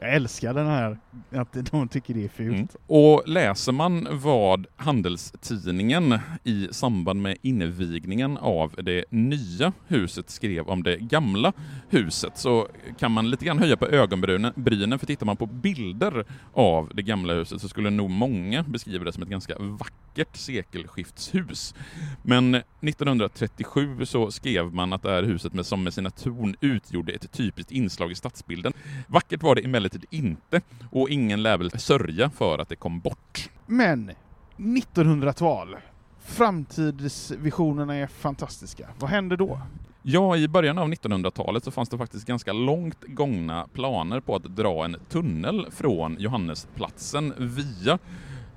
Jag 0.00 0.14
älskar 0.14 0.54
den 0.54 0.66
här, 0.66 0.98
att 1.30 1.52
de 1.70 1.88
tycker 1.88 2.14
det 2.14 2.24
är 2.24 2.28
fult. 2.28 2.54
Mm. 2.54 2.68
Och 2.86 3.22
läser 3.26 3.72
man 3.72 4.08
vad 4.10 4.66
Handelstidningen 4.76 6.18
i 6.44 6.68
samband 6.70 7.22
med 7.22 7.36
invigningen 7.42 8.36
av 8.36 8.74
det 8.82 9.04
nya 9.10 9.72
huset 9.86 10.30
skrev 10.30 10.66
om 10.66 10.82
det 10.82 10.96
gamla 10.96 11.52
huset 11.88 12.38
så 12.38 12.68
kan 12.98 13.12
man 13.12 13.30
lite 13.30 13.44
grann 13.44 13.58
höja 13.58 13.76
på 13.76 13.86
ögonbrynen, 13.86 14.98
för 14.98 15.06
tittar 15.06 15.26
man 15.26 15.36
på 15.36 15.46
bilder 15.46 16.24
av 16.52 16.90
det 16.94 17.02
gamla 17.02 17.32
huset 17.34 17.60
så 17.60 17.68
skulle 17.68 17.90
nog 17.90 18.10
många 18.10 18.62
beskriva 18.62 19.04
det 19.04 19.12
som 19.12 19.22
ett 19.22 19.28
ganska 19.28 19.54
vackert 19.58 20.36
sekelskiftshus. 20.36 21.74
Men 22.22 22.54
1937 22.54 24.06
så 24.06 24.30
skrev 24.30 24.74
man 24.74 24.92
att 24.92 25.02
det 25.02 25.10
här 25.10 25.22
huset 25.22 25.52
med, 25.52 25.66
som 25.66 25.84
med 25.84 25.94
sina 25.94 26.10
torn 26.10 26.56
utgjorde 26.60 27.12
ett 27.12 27.32
typiskt 27.32 27.72
inslag 27.72 28.12
i 28.12 28.14
stadsbilden. 28.14 28.72
Vackert 29.06 29.42
var 29.42 29.54
det 29.54 29.64
emellertid 29.64 29.83
inte 30.10 30.60
och 30.90 31.08
ingen 31.08 31.42
lär 31.42 31.58
väl 31.58 31.70
sörja 31.70 32.30
för 32.30 32.58
att 32.58 32.68
det 32.68 32.76
kom 32.76 33.00
bort. 33.00 33.50
Men 33.66 34.10
1900-tal. 34.56 35.76
Framtidsvisionerna 36.24 37.94
är 37.94 38.06
fantastiska. 38.06 38.88
Vad 38.98 39.10
händer 39.10 39.36
då? 39.36 39.60
Ja, 40.02 40.36
i 40.36 40.48
början 40.48 40.78
av 40.78 40.88
1900-talet 40.88 41.64
så 41.64 41.70
fanns 41.70 41.88
det 41.88 41.98
faktiskt 41.98 42.26
ganska 42.26 42.52
långt 42.52 43.04
gångna 43.06 43.68
planer 43.72 44.20
på 44.20 44.36
att 44.36 44.56
dra 44.56 44.84
en 44.84 44.96
tunnel 45.08 45.66
från 45.70 46.16
Johannesplatsen 46.18 47.34
via 47.38 47.98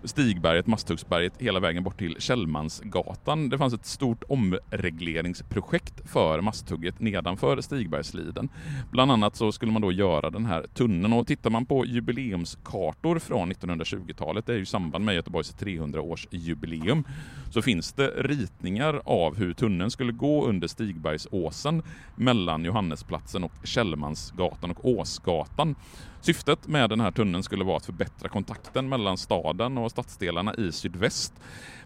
Stigberget, 0.08 0.68
Masthuggsberget, 0.68 1.34
hela 1.40 1.60
vägen 1.60 1.84
bort 1.84 2.00
till 2.00 2.16
Källmansgatan. 2.20 3.50
Det 3.50 3.58
fanns 3.58 3.74
ett 3.74 3.86
stort 3.86 4.24
omregleringsprojekt 4.30 6.10
för 6.10 6.42
Masthugget 6.42 7.00
nedanför 7.00 7.62
Stigbergsliden. 7.62 8.50
Bland 8.92 9.12
annat 9.12 9.36
så 9.36 9.52
skulle 9.52 9.72
man 9.72 9.82
då 9.82 9.92
göra 9.92 10.30
den 10.30 10.46
här 10.46 10.66
tunneln 10.74 11.14
och 11.14 11.28
tittar 11.28 11.50
man 11.50 11.66
på 11.66 11.86
jubileumskartor 11.86 13.20
från 13.20 13.54
1920-talet, 13.54 14.46
det 14.46 14.54
är 14.54 14.58
ju 14.58 14.64
i 14.64 14.66
samband 14.66 15.06
med 15.06 15.16
Göteborgs 15.16 15.56
300-årsjubileum, 15.56 17.04
så 17.52 17.62
finns 17.62 17.94
det 17.94 18.08
ritningar 18.08 19.02
av 19.06 19.38
hur 19.38 19.54
tunneln 19.54 19.92
skulle 19.92 20.12
gå 20.12 20.46
under 20.46 20.68
Stigbergsåsen 20.68 21.84
mellan 22.16 22.66
Johannesplatsen 22.66 23.44
och 23.44 23.54
Källmansgatan 23.64 24.72
och 24.72 24.86
Åsgatan. 24.90 25.76
Syftet 26.22 26.68
med 26.68 26.90
den 26.90 27.00
här 27.00 27.12
tunneln 27.12 27.44
skulle 27.44 27.64
vara 27.64 27.78
att 27.78 27.86
förbättra 27.86 28.30
kontakten 28.30 28.90
mellan 28.90 29.18
staden 29.18 29.78
och 29.78 29.92
stadsdelarna 29.98 30.56
i 30.56 30.72
sydväst. 30.72 31.34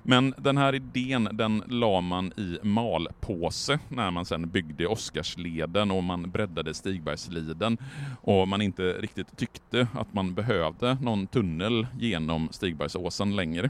Men 0.04 0.34
den 0.38 0.58
här 0.58 0.76
idén 0.76 1.30
den 1.32 1.64
la 1.68 2.02
man 2.02 2.32
i 2.38 2.58
malpåse 2.64 3.80
när 3.90 4.12
man 4.12 4.26
sen 4.26 4.50
byggde 4.50 4.88
Oscarsleden 4.88 5.92
och 5.92 6.04
man 6.04 6.32
breddade 6.32 6.74
Stigbergsliden 6.74 7.78
och 8.22 8.48
man 8.48 8.62
inte 8.62 8.84
riktigt 8.84 9.38
tyckte 9.38 9.88
att 9.94 10.14
man 10.14 10.34
behövde 10.34 10.98
någon 11.02 11.28
tunnel 11.28 11.88
genom 12.00 12.50
Stigbergsåsen 12.52 13.36
längre. 13.36 13.70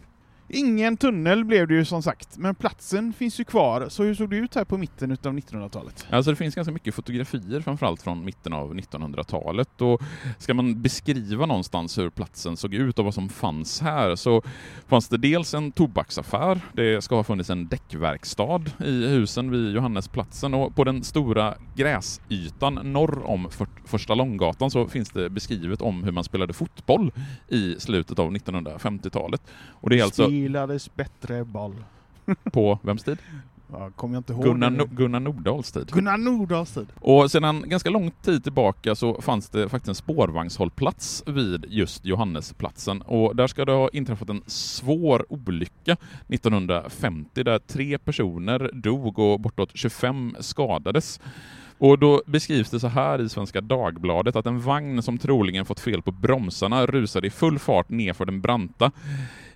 Ingen 0.54 0.98
tunnel 0.98 1.46
blev 1.46 1.68
det 1.68 1.74
ju 1.74 1.86
som 1.86 2.04
sagt, 2.04 2.38
men 2.38 2.56
platsen 2.56 3.14
finns 3.14 3.40
ju 3.40 3.44
kvar. 3.44 3.90
Så 3.90 4.04
hur 4.04 4.16
såg 4.16 4.30
det 4.30 4.36
ut 4.36 4.56
här 4.56 4.66
på 4.66 4.78
mitten 4.78 5.12
utav 5.12 5.34
1900-talet? 5.34 6.08
Alltså 6.10 6.32
det 6.32 6.36
finns 6.36 6.56
ganska 6.56 6.72
mycket 6.72 6.96
fotografier 6.96 7.62
framförallt 7.62 8.02
från 8.02 8.26
mitten 8.26 8.54
av 8.54 8.76
1900-talet 8.76 9.82
och 9.82 10.02
ska 10.38 10.54
man 10.54 10.82
beskriva 10.82 11.46
någonstans 11.46 11.98
hur 11.98 12.10
platsen 12.10 12.58
såg 12.58 12.74
ut 12.74 13.00
och 13.00 13.06
vad 13.06 13.14
som 13.14 13.30
fanns 13.30 13.82
här 13.82 14.16
så 14.16 14.42
fanns 14.88 15.10
det 15.10 15.18
dels 15.18 15.54
en 15.54 15.72
tobaksaffär, 15.72 16.62
det 16.74 17.04
ska 17.04 17.16
ha 17.16 17.24
funnits 17.24 17.50
en 17.50 17.68
däckverkstad 17.68 18.62
i 18.86 19.08
husen 19.08 19.52
vid 19.52 19.76
Johannesplatsen 19.76 20.54
och 20.54 20.76
på 20.76 20.84
den 20.84 21.04
stora 21.04 21.56
gräsytan 21.76 22.74
norr 22.74 23.26
om 23.26 23.50
för, 23.50 23.68
Första 23.86 24.16
Långgatan 24.16 24.72
så 24.72 24.88
finns 24.88 25.10
det 25.10 25.30
beskrivet 25.30 25.82
om 25.82 26.04
hur 26.04 26.12
man 26.12 26.24
spelade 26.24 26.54
fotboll 26.54 27.12
i 27.48 27.76
slutet 27.80 28.20
av 28.20 28.32
1950-talet. 28.32 29.42
Och 29.70 29.90
det 29.90 30.00
är 30.00 30.04
alltså 30.04 30.28
Spelades 30.42 30.96
bättre 30.96 31.44
boll. 31.44 31.76
på 32.54 32.80
vems 32.84 33.04
tid? 33.04 33.18
Ja, 33.72 33.90
kommer 33.96 34.16
jag 34.16 34.20
inte 34.20 34.34
ihåg. 34.34 34.44
Gunnar, 34.44 34.70
no 34.70 34.86
Gunnar 34.92 35.20
Nordahls 35.20 35.72
tid. 35.72 35.88
Gunnar 35.92 36.18
Nordahls 36.18 36.74
tid. 36.74 36.88
Och 37.00 37.32
sedan 37.32 37.70
ganska 37.70 37.90
lång 37.90 38.12
tid 38.12 38.44
tillbaka 38.44 38.96
så 38.96 39.22
fanns 39.22 39.50
det 39.50 39.70
faktiskt 39.70 39.88
en 39.88 39.96
spårvagnshållplats 39.96 41.24
vid 41.28 41.66
just 41.70 42.06
Johannesplatsen 42.06 43.02
och 43.02 43.36
där 43.36 43.48
ska 43.48 43.66
det 43.66 43.72
ha 43.72 43.90
inträffat 43.94 44.30
en 44.30 44.42
svår 44.46 45.26
olycka 45.30 45.98
1950 46.28 47.44
där 47.44 47.60
tre 47.60 47.98
personer 47.98 48.72
dog 48.74 49.20
och 49.20 49.40
bortåt 49.40 49.72
25 49.74 50.36
skadades. 50.40 51.20
Och 51.78 52.00
då 52.00 52.22
beskrivs 52.26 52.70
det 52.70 52.80
så 52.80 52.88
här 52.88 53.22
i 53.22 53.30
Svenska 53.30 53.62
Dagbladet 53.62 54.36
att 54.36 54.46
en 54.46 54.62
vagn 54.62 55.02
som 55.02 55.18
troligen 55.18 55.66
fått 55.66 55.80
fel 55.80 56.02
på 56.02 56.12
bromsarna 56.12 56.86
rusade 56.86 57.28
i 57.28 57.30
full 57.30 57.60
fart 57.60 57.90
nerför 57.90 58.26
den 58.26 58.42
branta 58.42 58.92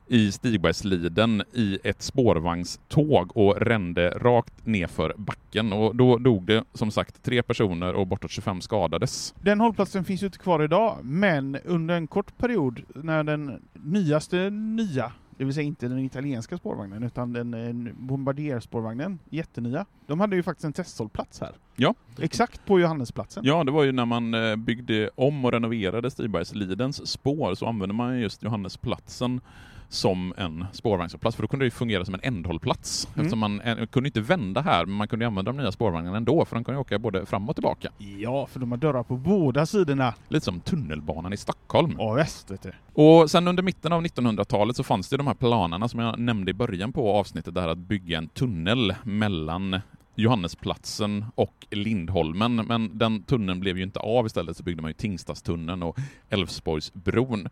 i 0.08 0.32
Stigbergsliden 0.32 1.44
i 1.54 1.80
ett 1.84 2.02
spårvagnståg 2.02 3.38
och 3.38 3.62
rände 3.62 4.10
rakt 4.10 4.66
nerför 4.66 5.14
backen. 5.18 5.74
Och 5.74 5.96
då 5.96 6.18
dog 6.18 6.46
det 6.46 6.64
som 6.74 6.92
sagt 6.92 7.24
tre 7.24 7.44
personer 7.44 7.94
och 7.94 8.08
bortåt 8.08 8.32
25 8.32 8.62
skadades. 8.62 9.34
Den 9.42 9.60
hållplatsen 9.60 10.06
finns 10.06 10.24
ju 10.24 10.26
inte 10.26 10.38
kvar 10.38 10.64
idag, 10.64 10.98
men 11.02 11.58
under 11.66 11.96
en 11.96 12.08
kort 12.08 12.38
period 12.38 12.82
när 12.96 13.24
den 13.24 13.62
nyaste 13.74 14.50
nya, 14.50 15.12
det 15.38 15.46
vill 15.46 15.54
säga 15.54 15.68
inte 15.68 15.88
den 15.88 16.00
italienska 16.00 16.58
spårvagnen 16.58 17.04
utan 17.04 17.34
den 17.34 17.54
eh, 17.54 17.94
Bombardier-spårvagnen, 17.94 19.20
jättenya, 19.30 19.86
de 20.08 20.20
hade 20.20 20.36
ju 20.36 20.44
faktiskt 20.44 20.66
en 20.66 20.74
testhållplats 20.74 21.42
här. 21.42 21.52
Ja. 21.76 21.96
Exakt 22.20 22.66
på 22.66 22.80
Johannesplatsen. 22.80 23.44
Ja, 23.46 23.64
det 23.64 23.72
var 23.72 23.84
ju 23.84 23.92
när 23.92 24.06
man 24.06 24.34
eh, 24.34 24.56
byggde 24.56 25.10
om 25.16 25.46
och 25.46 25.52
renoverade 25.52 26.12
Stigbergslidens 26.12 27.08
spår 27.08 27.56
så 27.56 27.66
använde 27.66 27.96
man 27.96 28.20
just 28.20 28.44
Johannesplatsen 28.44 29.42
som 29.90 30.34
en 30.38 30.66
spårvagnshållplats, 30.72 31.36
för 31.36 31.44
då 31.44 31.48
kunde 31.48 31.66
det 31.66 31.68
ju 31.68 31.72
fungera 31.72 32.06
som 32.06 32.14
en 32.14 32.20
ändhållplats. 32.24 33.08
Mm. 33.08 33.26
Eftersom 33.26 33.40
man 33.40 33.62
eh, 33.62 33.86
kunde 33.86 34.10
inte 34.10 34.22
vända 34.22 34.62
här, 34.62 34.86
men 34.86 34.96
man 34.96 35.08
kunde 35.08 35.28
använda 35.28 35.52
de 35.52 35.58
nya 35.58 35.72
spårvagnarna 35.72 36.18
ändå, 36.18 36.46
för 36.46 36.56
de 36.56 36.64
kunde 36.64 36.80
åka 36.80 37.00
både 37.00 37.26
fram 37.26 37.50
och 37.50 37.56
tillbaka. 37.56 37.90
Ja, 37.98 38.46
för 38.46 38.60
de 38.60 38.72
har 38.72 38.78
dörrar 38.78 39.04
på 39.04 39.18
båda 39.18 39.66
sidorna. 39.66 40.14
Lite 40.28 40.46
som 40.46 40.60
tunnelbanan 40.60 41.34
i 41.34 41.38
Stockholm. 41.38 41.96
Ja, 41.98 42.14
vet 42.14 42.64
du. 42.64 42.72
Och 42.94 43.32
sen 43.32 43.48
under 43.48 43.64
mitten 43.64 43.94
av 43.94 44.02
1900-talet 44.02 44.76
så 44.76 44.84
fanns 44.84 45.10
det 45.10 45.18
de 45.18 45.28
här 45.28 45.34
planerna 45.34 45.88
som 45.88 46.00
jag 46.00 46.20
nämnde 46.20 46.52
i 46.52 46.54
början 46.54 46.94
på 46.94 47.12
avsnittet, 47.12 47.54
där 47.54 47.68
att 47.68 47.78
bygga 47.78 48.18
en 48.18 48.28
tunnel 48.28 48.96
mellan 49.04 49.80
Johannesplatsen 50.16 51.26
och 51.36 51.68
Lindholmen, 51.72 52.56
men 52.56 52.98
den 52.98 53.24
tunneln 53.24 53.60
blev 53.60 53.78
ju 53.78 53.84
inte 53.84 54.00
av. 54.00 54.26
Istället 54.26 54.58
så 54.58 54.64
byggde 54.64 54.82
man 54.82 54.90
ju 54.90 54.94
Tingstadstunneln 54.94 55.84
och 55.84 55.98
Älvsborgsbron. 56.30 57.48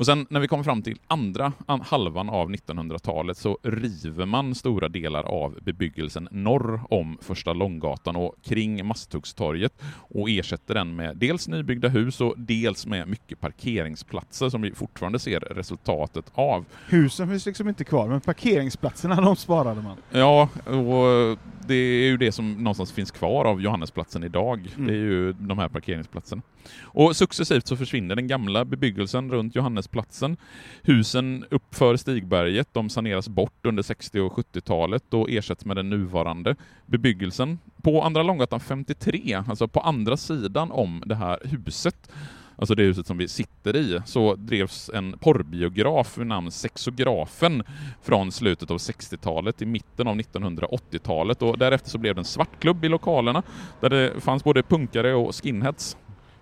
Och 0.00 0.06
sen 0.06 0.26
när 0.30 0.40
vi 0.40 0.48
kommer 0.48 0.64
fram 0.64 0.82
till 0.82 0.98
andra 1.06 1.52
an- 1.66 1.80
halvan 1.80 2.28
av 2.30 2.50
1900-talet 2.50 3.36
så 3.36 3.58
river 3.62 4.26
man 4.26 4.54
stora 4.54 4.88
delar 4.88 5.22
av 5.22 5.58
bebyggelsen 5.62 6.28
norr 6.30 6.80
om 6.90 7.18
Första 7.20 7.52
Långgatan 7.52 8.16
och 8.16 8.34
kring 8.42 8.86
Masthuggstorget 8.86 9.82
och 9.96 10.30
ersätter 10.30 10.74
den 10.74 10.96
med 10.96 11.16
dels 11.16 11.48
nybyggda 11.48 11.88
hus 11.88 12.20
och 12.20 12.34
dels 12.36 12.86
med 12.86 13.08
mycket 13.08 13.40
parkeringsplatser 13.40 14.48
som 14.48 14.62
vi 14.62 14.72
fortfarande 14.72 15.18
ser 15.18 15.40
resultatet 15.40 16.24
av. 16.34 16.64
Husen 16.88 17.28
finns 17.28 17.46
liksom 17.46 17.68
inte 17.68 17.84
kvar, 17.84 18.08
men 18.08 18.20
parkeringsplatserna 18.20 19.20
de 19.20 19.36
sparade 19.36 19.82
man. 19.82 19.96
Ja, 20.10 20.48
och 20.66 21.38
det 21.66 21.74
är 21.74 22.08
ju 22.08 22.16
det 22.16 22.32
som 22.32 22.52
någonstans 22.52 22.92
finns 22.92 23.10
kvar 23.10 23.44
av 23.44 23.60
Johannesplatsen 23.62 24.24
idag. 24.24 24.68
Mm. 24.76 24.86
Det 24.86 24.92
är 24.92 24.96
ju 24.96 25.32
de 25.32 25.58
här 25.58 25.68
parkeringsplatserna. 25.68 26.42
Och 26.82 27.16
successivt 27.16 27.66
så 27.66 27.76
försvinner 27.76 28.16
den 28.16 28.26
gamla 28.26 28.64
bebyggelsen 28.64 29.30
runt 29.30 29.54
Johannesplatsen. 29.54 30.36
Husen 30.82 31.44
uppför 31.50 31.96
Stigberget, 31.96 32.68
de 32.72 32.88
saneras 32.88 33.28
bort 33.28 33.66
under 33.66 33.82
60 33.82 34.20
och 34.20 34.32
70-talet 34.32 35.14
och 35.14 35.30
ersätts 35.30 35.64
med 35.64 35.76
den 35.76 35.90
nuvarande 35.90 36.56
bebyggelsen. 36.86 37.58
På 37.82 38.02
Andra 38.02 38.22
Långgatan 38.22 38.60
53, 38.60 39.42
alltså 39.48 39.68
på 39.68 39.80
andra 39.80 40.16
sidan 40.16 40.70
om 40.70 41.02
det 41.06 41.14
här 41.14 41.38
huset, 41.42 42.10
alltså 42.56 42.74
det 42.74 42.82
huset 42.82 43.06
som 43.06 43.18
vi 43.18 43.28
sitter 43.28 43.76
i, 43.76 44.00
så 44.06 44.34
drevs 44.34 44.90
en 44.94 45.18
porrbiograf 45.18 46.18
vid 46.18 46.26
namn 46.26 46.50
Sexografen 46.50 47.62
från 48.02 48.32
slutet 48.32 48.70
av 48.70 48.76
60-talet 48.76 49.56
till 49.56 49.66
mitten 49.66 50.08
av 50.08 50.16
1980-talet 50.16 51.42
och 51.42 51.58
därefter 51.58 51.90
så 51.90 51.98
blev 51.98 52.14
det 52.14 52.20
en 52.20 52.24
svartklubb 52.24 52.84
i 52.84 52.88
lokalerna 52.88 53.42
där 53.80 53.90
det 53.90 54.20
fanns 54.20 54.44
både 54.44 54.62
punkare 54.62 55.14
och 55.14 55.34
skinheads. 55.34 55.96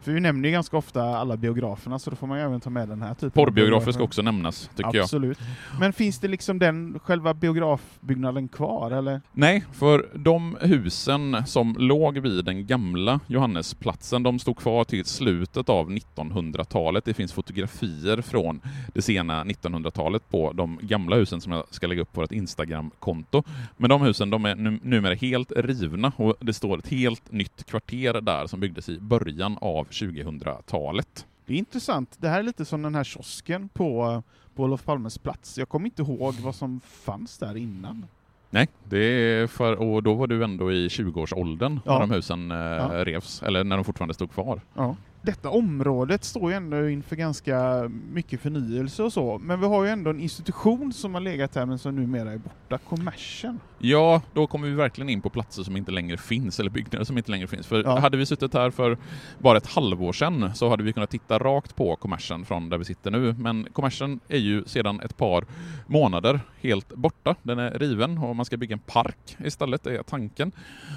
För 0.09 0.13
vi 0.13 0.21
nämner 0.21 0.49
ju 0.49 0.53
ganska 0.53 0.77
ofta 0.77 1.03
alla 1.03 1.37
biograferna, 1.37 1.99
så 1.99 2.11
då 2.11 2.17
får 2.17 2.27
man 2.27 2.39
ju 2.39 2.45
även 2.45 2.61
ta 2.61 2.71
med 2.71 2.89
den 2.89 3.03
här 3.03 3.15
typen 3.15 3.31
Porrbiografer 3.31 3.93
ska 3.93 4.03
också 4.03 4.23
nämnas, 4.23 4.71
tycker 4.77 4.95
jag. 4.95 5.03
Absolut. 5.03 5.39
Men 5.81 5.93
finns 5.93 6.19
det 6.19 6.29
liksom 6.29 6.59
den 6.59 6.99
själva 6.99 7.35
biografbyggnaden 7.35 8.49
kvar, 8.49 8.91
eller? 8.91 9.21
Nej, 9.33 9.65
för 9.73 10.09
de 10.15 10.57
husen 10.61 11.47
som 11.47 11.77
låg 11.79 12.19
vid 12.19 12.45
den 12.45 12.67
gamla 12.67 13.21
Johannesplatsen, 13.27 14.23
de 14.23 14.39
stod 14.39 14.57
kvar 14.57 14.85
till 14.85 15.05
slutet 15.05 15.69
av 15.69 15.91
1900-talet. 15.91 17.05
Det 17.05 17.15
finns 17.15 17.33
fotografier 17.33 18.23
från 18.23 18.61
det 18.95 19.03
sena 19.03 19.45
1900-talet 19.45 20.29
på 20.29 20.53
de 20.53 20.79
gamla 20.83 21.17
husen 21.17 21.41
som 21.41 21.53
jag 21.53 21.65
ska 21.71 21.87
lägga 21.87 22.03
upp 22.03 22.13
på 22.13 22.21
vårt 22.21 22.33
Instagram-konto. 22.33 23.43
Men 23.77 23.91
de 23.91 24.03
husen 24.03 24.31
de 24.31 24.45
är 24.45 24.55
nu, 24.55 24.79
numera 24.83 25.15
helt 25.15 25.53
rivna 25.57 26.13
och 26.17 26.37
det 26.41 26.53
står 26.53 26.79
ett 26.79 26.89
helt 26.89 27.33
nytt 27.33 27.67
kvarter 27.67 28.21
där 28.21 28.47
som 28.47 28.61
byggdes 28.61 28.89
i 28.89 29.01
början 29.01 29.59
av 29.61 29.87
2000-talet. 30.07 31.27
Det 31.47 31.55
är 31.55 31.59
intressant. 31.59 32.17
Det 32.21 32.29
här 32.29 32.39
är 32.39 32.43
lite 32.43 32.65
som 32.65 32.83
den 32.83 32.95
här 32.95 33.05
kiosken 33.05 33.69
på, 33.69 34.23
på 34.55 34.63
Olof 34.65 34.85
Palmes 34.85 35.19
plats. 35.19 35.59
Jag 35.59 35.69
kommer 35.69 35.87
inte 35.87 36.03
ihåg 36.03 36.35
vad 36.35 36.55
som 36.55 36.81
fanns 36.81 37.39
där 37.39 37.57
innan. 37.57 38.07
Nej, 38.51 38.69
det 38.85 38.99
är 38.99 39.47
för, 39.47 39.77
och 39.77 40.03
då 40.03 40.15
var 40.15 40.27
du 40.27 40.45
ändå 40.45 40.73
i 40.73 40.89
20-årsåldern 40.89 41.81
Ja. 41.85 41.93
när 41.93 42.01
de 42.01 42.11
husen 42.11 42.51
eh, 42.51 42.57
Ja. 42.57 43.05
revs, 43.05 43.43
eller 43.43 43.65
när 43.65 43.77
de 43.77 43.85
fortfarande 43.85 44.15
stod 44.15 44.31
kvar. 44.33 44.61
Ja. 44.75 44.97
Detta 45.29 45.51
området 45.51 46.25
står 46.25 46.51
ju 46.51 46.57
ändå 46.57 46.89
inför 46.89 47.17
ganska 47.17 47.89
mycket 48.13 48.41
förnyelse 48.41 49.03
och 49.03 49.13
så, 49.13 49.39
men 49.39 49.61
vi 49.61 49.67
har 49.67 49.85
ju 49.85 49.91
ändå 49.91 50.11
en 50.11 50.21
institution 50.21 50.93
som 50.93 51.15
har 51.15 51.21
legat 51.21 51.55
här 51.55 51.67
men 51.67 51.79
som 51.79 51.97
numera 51.97 52.33
är 52.33 52.39
borta, 52.39 52.79
Kommersen. 52.79 53.61
Ja, 53.79 54.23
då 54.35 54.47
kommer 54.47 54.69
vi 54.69 54.75
verkligen 54.75 55.09
in 55.09 55.21
på 55.21 55.31
platser 55.31 55.63
som 55.63 55.77
inte 55.77 55.93
längre 55.93 56.17
finns, 56.17 56.61
eller 56.61 56.71
byggnader 56.71 57.05
som 57.05 57.19
inte 57.19 57.31
längre 57.31 57.47
finns. 57.47 57.67
För 57.67 57.83
Ja. 57.83 57.99
hade 57.99 58.17
vi 58.17 58.27
suttit 58.27 58.55
här 58.55 58.71
för 58.71 58.99
bara 59.39 59.57
ett 59.59 59.67
halvår 59.67 60.13
sedan 60.13 60.55
så 60.55 60.69
hade 60.69 60.83
vi 60.83 60.93
kunnat 60.93 61.11
titta 61.11 61.39
rakt 61.39 61.77
på 61.77 61.97
kommersen 61.97 62.45
från 62.45 62.69
där 62.69 62.79
vi 62.79 62.85
sitter 62.85 63.11
nu. 63.11 63.35
Men 63.39 63.67
kommersen 63.73 64.21
är 64.29 64.39
ju 64.39 64.65
sedan 64.65 65.01
ett 65.01 65.17
par 65.17 65.47
månader 65.87 66.41
helt 66.61 66.95
borta. 66.95 67.35
Den 67.43 67.59
är 67.59 67.71
riven 67.71 68.19
och 68.19 68.37
man 68.37 68.45
ska 68.45 68.57
bygga 68.57 68.73
en 68.73 68.79
park 68.79 69.37
istället, 69.45 69.87
är 69.87 70.03
tanken. 70.03 70.53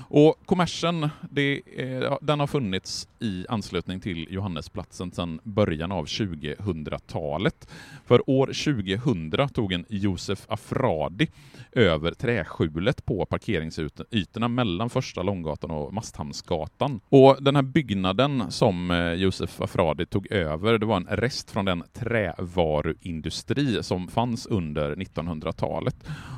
Och 0.09 0.35
kommersen, 0.45 1.09
det 1.29 1.61
den 2.21 2.39
har 2.39 2.47
funnits 2.47 3.07
i 3.19 3.45
anslutning 3.49 3.99
till 3.99 4.20
Johannesplatsen 4.29 5.11
sedan 5.11 5.39
början 5.43 5.91
av 5.91 6.05
2000-talet. 6.05 7.69
För 8.05 8.29
år 8.29 8.45
2000 8.47 9.49
tog 9.53 9.73
en 9.73 9.85
Josef 9.89 10.45
Afradi 10.49 11.27
över 11.71 12.11
träskjulet 12.11 13.05
på 13.05 13.25
parkeringsytorna 13.25 14.47
mellan 14.47 14.89
Första 14.89 15.23
Långgatan 15.23 15.71
och 15.71 15.93
Masthamnsgatan. 15.93 16.99
Och 17.09 17.37
den 17.43 17.55
här 17.55 17.63
byggnaden 17.63 18.51
som 18.51 18.91
eh, 18.91 19.13
Josef 19.13 19.61
Afradi 19.61 20.05
tog 20.05 20.31
över, 20.31 20.77
det 20.77 20.85
var 20.85 20.97
en 20.97 21.07
rest 21.07 21.51
från 21.51 21.65
den 21.65 21.83
trävaruindustri 21.93 23.83
som 23.83 24.07
fanns 24.07 24.45
under 24.45 24.95
1900-talet. 24.95 25.95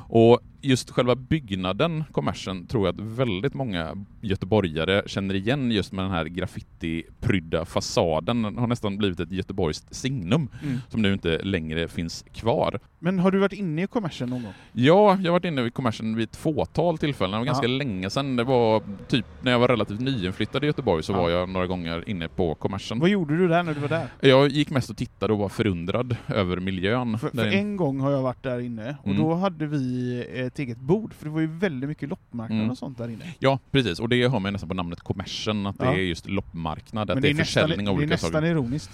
Och 0.08 0.40
just 0.64 0.90
själva 0.90 1.14
byggnaden, 1.14 2.04
kommersen, 2.12 2.66
tror 2.66 2.86
jag 2.86 2.94
att 2.94 3.06
väldigt 3.06 3.54
många 3.54 4.04
göteborgare 4.20 5.02
känner 5.06 5.34
igen 5.34 5.70
just 5.70 5.92
med 5.92 6.04
den 6.04 6.12
här 6.12 6.24
graffitiprydda 6.24 7.64
fasaden. 7.64 8.42
Den 8.42 8.58
har 8.58 8.66
nästan 8.66 8.96
blivit 8.98 9.20
ett 9.20 9.32
göteborgskt 9.32 9.94
signum 9.94 10.48
Mm. 10.62 10.78
som 10.88 11.02
nu 11.02 11.12
inte 11.12 11.38
längre 11.42 11.88
finns 11.88 12.24
kvar. 12.32 12.80
Men 13.04 13.18
har 13.18 13.30
du 13.30 13.38
varit 13.38 13.52
inne 13.52 13.82
i 13.82 13.86
Kommersen 13.86 14.28
någon 14.28 14.42
gång? 14.42 14.52
Ja, 14.72 15.18
jag 15.22 15.24
har 15.24 15.30
varit 15.30 15.44
inne 15.44 15.62
vid 15.62 15.74
kommersen 15.74 16.16
vid 16.16 16.28
ett 16.28 16.36
fåtal 16.36 16.98
tillfällen. 16.98 17.32
Det 17.32 17.38
var 17.38 17.44
ganska 17.46 17.66
Ja. 17.66 17.76
länge 17.78 18.10
sedan. 18.10 18.36
Det 18.36 18.44
var 18.44 18.82
typ 19.08 19.26
när 19.42 19.52
jag 19.52 19.58
var 19.58 19.68
relativt 19.68 20.00
nyinflyttad 20.00 20.64
i 20.64 20.66
Göteborg 20.66 21.02
så 21.02 21.12
Ja. 21.12 21.16
var 21.22 21.30
jag 21.30 21.48
några 21.48 21.66
gånger 21.66 22.08
inne 22.08 22.28
på 22.28 22.54
kommersen. 22.54 22.98
Vad 23.00 23.08
gjorde 23.10 23.36
du 23.36 23.48
där 23.48 23.62
när 23.62 23.74
du 23.74 23.80
var 23.80 23.88
där? 23.88 24.06
Jag 24.20 24.48
gick 24.48 24.70
mest 24.70 24.90
och 24.90 24.96
tittade 24.96 25.32
och 25.32 25.38
var 25.38 25.48
förundrad 25.48 26.16
över 26.28 26.56
miljön. 26.56 27.18
För, 27.18 27.28
för 27.28 27.46
en 27.46 27.76
gång 27.76 28.00
har 28.00 28.10
jag 28.10 28.22
varit 28.22 28.42
där 28.42 28.60
inne, 28.60 28.96
och 29.02 29.06
Mm. 29.06 29.18
då 29.22 29.34
hade 29.34 29.66
vi 29.66 30.20
ett 30.34 30.58
eget 30.58 30.78
bord, 30.78 31.14
för 31.14 31.24
det 31.24 31.30
var 31.30 31.40
ju 31.40 31.46
väldigt 31.46 31.88
mycket 31.88 32.08
loppmarknad 32.08 32.58
Mm. 32.58 32.70
och 32.70 32.78
sånt 32.78 32.98
där 32.98 33.08
inne. 33.08 33.24
Ja, 33.38 33.58
precis. 33.70 34.00
Och 34.00 34.08
det 34.08 34.28
hör 34.28 34.38
man 34.38 34.52
nästan 34.52 34.68
på 34.68 34.74
namnet 34.74 35.00
kommersen, 35.00 35.66
att 35.66 35.78
det 35.78 35.84
Ja. 35.84 35.92
är 35.92 35.96
just 35.98 36.28
loppmarknad, 36.28 37.10
att 37.10 37.16
Men 37.16 37.22
det 37.22 37.28
är 37.30 37.34
nästan, 37.34 37.62
försäljning 37.62 37.88
av 37.88 37.94
det 37.94 37.98
är 37.98 38.02
olika 38.02 38.14
nästan 38.14 38.30
saker. 38.32 38.46
ironiskt. 38.46 38.90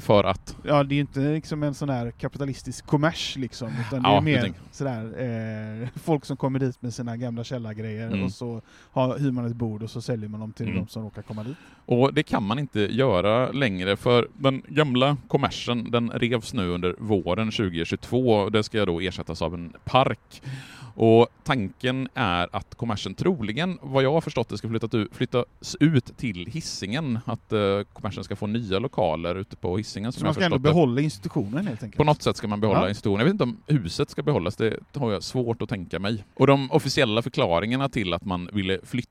För 0.00 0.24
att... 0.24 0.56
Ja, 0.62 0.82
det 0.84 0.92
är 0.92 0.96
ju 0.96 1.00
inte 1.00 1.20
liksom 1.20 1.62
en 1.62 1.74
sån 1.74 1.88
här 1.88 2.10
kapitalistisk 2.10 2.86
kommers 2.86 3.36
liksom, 3.36 3.68
utan 3.86 4.02
det 4.02 4.08
Ja, 4.08 4.16
är 4.16 4.20
mer 4.20 4.52
sådär, 4.72 5.82
eh, 5.82 5.88
folk 5.94 6.24
som 6.24 6.36
kommer 6.36 6.58
dit 6.58 6.82
med 6.82 6.94
sina 6.94 7.16
gamla 7.16 7.44
källargrejer 7.44 8.06
Mm. 8.06 8.24
och 8.24 8.32
så 8.32 8.62
har, 8.92 9.18
hyr 9.18 9.30
man 9.30 9.44
ett 9.46 9.56
bord 9.56 9.82
och 9.82 9.90
så 9.90 10.00
säljer 10.02 10.28
man 10.28 10.40
dem 10.40 10.52
till 10.52 10.66
Mm. 10.66 10.78
de 10.78 10.88
som 10.88 11.02
råkar 11.02 11.22
komma 11.22 11.42
dit. 11.44 11.56
Och 11.86 12.14
det 12.14 12.22
kan 12.22 12.42
man 12.42 12.58
inte 12.58 12.80
göra 12.80 13.52
längre 13.52 13.96
för 13.96 14.28
den 14.38 14.62
gamla 14.68 15.16
kommersen 15.28 15.90
den 15.90 16.10
revs 16.10 16.54
nu 16.54 16.68
under 16.68 16.94
våren 16.98 17.50
2022 17.50 18.28
och 18.30 18.52
det 18.52 18.62
ska 18.62 18.84
då 18.84 19.00
ersättas 19.00 19.42
av 19.42 19.54
en 19.54 19.72
park. 19.84 20.42
Och 20.98 21.26
tanken 21.44 22.08
är 22.14 22.48
att 22.52 22.74
kommersen 22.74 23.14
troligen, 23.14 23.78
vad 23.82 24.02
jag 24.04 24.12
har 24.12 24.20
förstått 24.20 24.48
det, 24.48 24.58
ska 24.58 24.68
flyttas 25.12 25.76
ut 25.80 26.16
till 26.16 26.46
hissingen 26.46 27.18
Att 27.24 27.52
eh, 27.52 27.58
kommersen 27.92 28.24
ska 28.24 28.36
få 28.36 28.46
nya 28.46 28.78
lokaler 28.78 29.34
ute 29.34 29.56
på 29.56 29.76
Hisingen 29.76 30.12
Så 30.12 30.24
man 30.24 30.34
ska 30.34 30.44
ändå 30.44 30.58
behålla 30.58 31.00
institutionen 31.00 31.66
helt 31.66 31.82
enkelt. 31.82 31.96
På 31.96 32.04
något 32.04 32.22
sätt 32.22 32.36
ska 32.36 32.48
man 32.48 32.60
behålla 32.60 32.80
Ja. 32.82 32.88
institutionen. 32.88 33.18
Jag 33.18 33.24
vet 33.24 33.32
inte 33.32 33.44
om 33.44 33.56
huset 33.66 34.10
ska 34.10 34.22
behållas, 34.22 34.56
det 34.56 34.76
har 34.94 35.12
jag 35.12 35.22
svårt 35.22 35.62
att 35.62 35.68
tänka 35.68 35.98
mig. 35.98 36.24
Och 36.34 36.46
de 36.46 36.70
officiella 36.70 37.22
förklaringarna 37.22 37.88
till 37.88 38.14
att 38.14 38.24
man 38.24 38.48
ville 38.52 38.78
flytta 38.84 39.10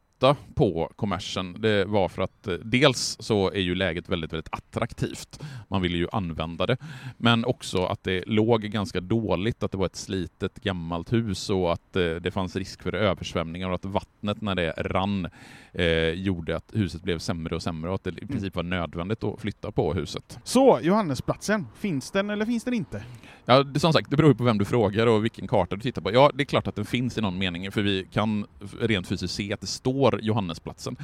på 0.56 0.92
kommersen, 0.96 1.62
det 1.62 1.86
var 1.86 2.10
för 2.10 2.22
att 2.22 2.48
eh, 2.48 2.54
dels 2.54 3.18
så 3.20 3.52
är 3.52 3.60
ju 3.60 3.76
läget 3.76 4.10
väldigt, 4.10 4.34
väldigt 4.34 4.54
attraktivt. 4.54 5.40
Man 5.68 5.82
ville 5.82 5.98
ju 5.98 6.08
använda 6.12 6.66
det. 6.66 6.78
Men 7.18 7.46
också 7.46 7.86
att 7.86 8.04
det 8.04 8.24
låg 8.28 8.62
ganska 8.62 9.02
dåligt, 9.02 9.64
att 9.64 9.72
det 9.72 9.78
var 9.78 9.86
ett 9.86 9.96
slitet 9.96 10.56
gammalt 10.64 11.14
hus 11.14 11.50
och 11.50 11.74
att 11.74 11.96
eh, 11.96 12.02
det 12.04 12.32
fanns 12.32 12.56
risk 12.56 12.84
för 12.84 12.96
översvämningar 12.96 13.70
och 13.70 13.76
att 13.76 13.86
vattnet 13.86 14.42
när 14.42 14.56
det 14.56 14.72
rann 14.78 15.28
eh, 15.74 16.10
gjorde 16.10 16.56
att 16.56 16.72
huset 16.74 17.04
blev 17.04 17.20
sämre 17.20 17.56
och 17.56 17.62
sämre 17.62 17.90
och 17.90 17.96
att 17.96 18.04
det 18.04 18.24
i 18.24 18.28
princip 18.28 18.56
var 18.56 18.64
nödvändigt 18.64 19.24
att 19.24 19.42
flytta 19.42 19.72
på 19.72 19.94
huset. 19.94 20.40
Så, 20.44 20.80
Johannesplatsen, 20.82 21.68
finns 21.80 22.12
den 22.12 22.30
eller 22.30 22.46
finns 22.46 22.64
den 22.64 22.74
inte? 22.74 23.04
Ja, 23.46 23.64
det, 23.64 23.80
som 23.80 23.94
sagt, 23.94 24.10
det 24.10 24.18
beror 24.18 24.32
ju 24.32 24.36
på 24.36 24.44
vem 24.44 24.58
du 24.58 24.66
frågar 24.66 25.08
och 25.08 25.24
vilken 25.24 25.48
karta 25.48 25.76
du 25.76 25.82
tittar 25.82 26.02
på. 26.02 26.12
Ja, 26.14 26.32
det 26.34 26.44
är 26.44 26.46
klart 26.46 26.68
att 26.68 26.76
den 26.76 26.86
finns 26.86 27.18
i 27.18 27.22
någon 27.22 27.38
mening, 27.38 27.72
för 27.72 27.82
vi 27.82 28.08
kan 28.12 28.46
rent 28.80 29.08
fysiskt 29.08 29.34
se 29.34 29.54
att 29.54 29.62
det 29.62 29.68
står 29.68 30.05
Johannesplatsen. 30.22 30.96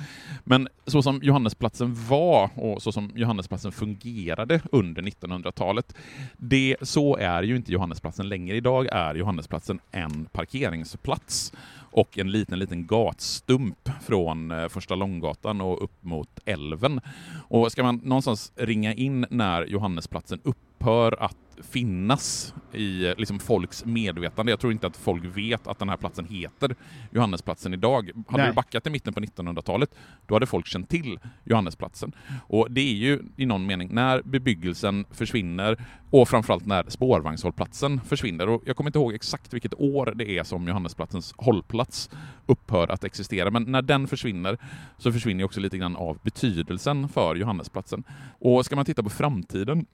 Men 0.43 0.67
så 0.87 1.01
som 1.01 1.19
Johannesplatsen 1.23 1.95
var 2.09 2.49
och 2.55 2.81
så 2.81 2.91
som 2.91 3.11
Johannesplatsen 3.15 3.71
fungerade 3.71 4.61
under 4.71 5.01
1900-talet, 5.01 5.95
det, 6.37 6.75
så 6.81 7.17
är 7.17 7.43
ju 7.43 7.55
inte 7.55 7.71
Johannesplatsen 7.71 8.29
längre. 8.29 8.55
Idag 8.55 8.87
är 8.91 9.15
Johannesplatsen 9.15 9.79
en 9.91 10.25
parkeringsplats 10.25 11.53
och 11.91 12.17
en 12.17 12.31
liten, 12.31 12.59
liten 12.59 12.87
gatstump 12.87 13.89
från 14.01 14.51
eh, 14.51 14.67
Första 14.67 14.95
Långgatan 14.95 15.61
och 15.61 15.83
upp 15.83 16.03
mot 16.03 16.39
älven. 16.45 17.01
Och 17.47 17.71
ska 17.71 17.83
man 17.83 17.95
någonstans 18.03 18.51
ringa 18.55 18.93
in 18.93 19.25
när 19.29 19.65
Johannesplatsen 19.65 20.39
upphör 20.81 21.23
att 21.23 21.37
finnas 21.61 22.53
i 22.73 23.13
liksom, 23.17 23.39
folks 23.39 23.85
medvetande. 23.85 24.51
Jag 24.51 24.59
tror 24.59 24.73
inte 24.73 24.87
att 24.87 24.97
folk 24.97 25.23
vet 25.37 25.67
att 25.67 25.79
den 25.79 25.89
här 25.89 25.97
platsen 25.97 26.25
heter 26.25 26.75
Johannesplatsen 27.11 27.73
idag. 27.73 28.11
Hade 28.27 28.43
Nej. 28.43 28.51
du 28.51 28.55
backat 28.55 28.83
till 28.83 28.91
mitten 28.91 29.13
på 29.13 29.19
1900-talet, 29.19 29.95
då 30.27 30.35
hade 30.35 30.45
folk 30.45 30.67
känt 30.67 30.89
till 30.89 31.19
Johannesplatsen. 31.43 32.11
Och 32.47 32.71
det 32.71 32.81
är 32.81 32.93
ju 32.93 33.19
i 33.37 33.45
någon 33.45 33.65
mening 33.65 33.89
när 33.91 34.21
bebyggelsen 34.21 35.05
försvinner 35.11 35.85
och 36.09 36.29
framförallt 36.29 36.65
när 36.65 36.89
spårvagnshållplatsen 36.89 38.01
försvinner. 38.01 38.49
Och 38.49 38.63
jag 38.65 38.75
kommer 38.75 38.89
inte 38.89 38.99
ihåg 38.99 39.13
exakt 39.13 39.53
vilket 39.53 39.73
år 39.73 40.13
det 40.15 40.29
är 40.37 40.43
som 40.43 40.67
Johannesplatsens 40.67 41.33
hållplats 41.37 42.09
upphör 42.45 42.91
att 42.91 43.03
existera, 43.03 43.51
men 43.51 43.63
när 43.63 43.81
den 43.81 44.07
försvinner 44.07 44.57
så 44.97 45.11
försvinner 45.11 45.43
också 45.43 45.59
lite 45.59 45.77
grann 45.77 45.95
av 45.95 46.19
betydelsen 46.23 47.09
för 47.09 47.35
Johannesplatsen. 47.35 48.03
Och 48.39 48.65
ska 48.65 48.75
man 48.75 48.85
titta 48.85 49.03
på 49.03 49.09
framtiden 49.09 49.85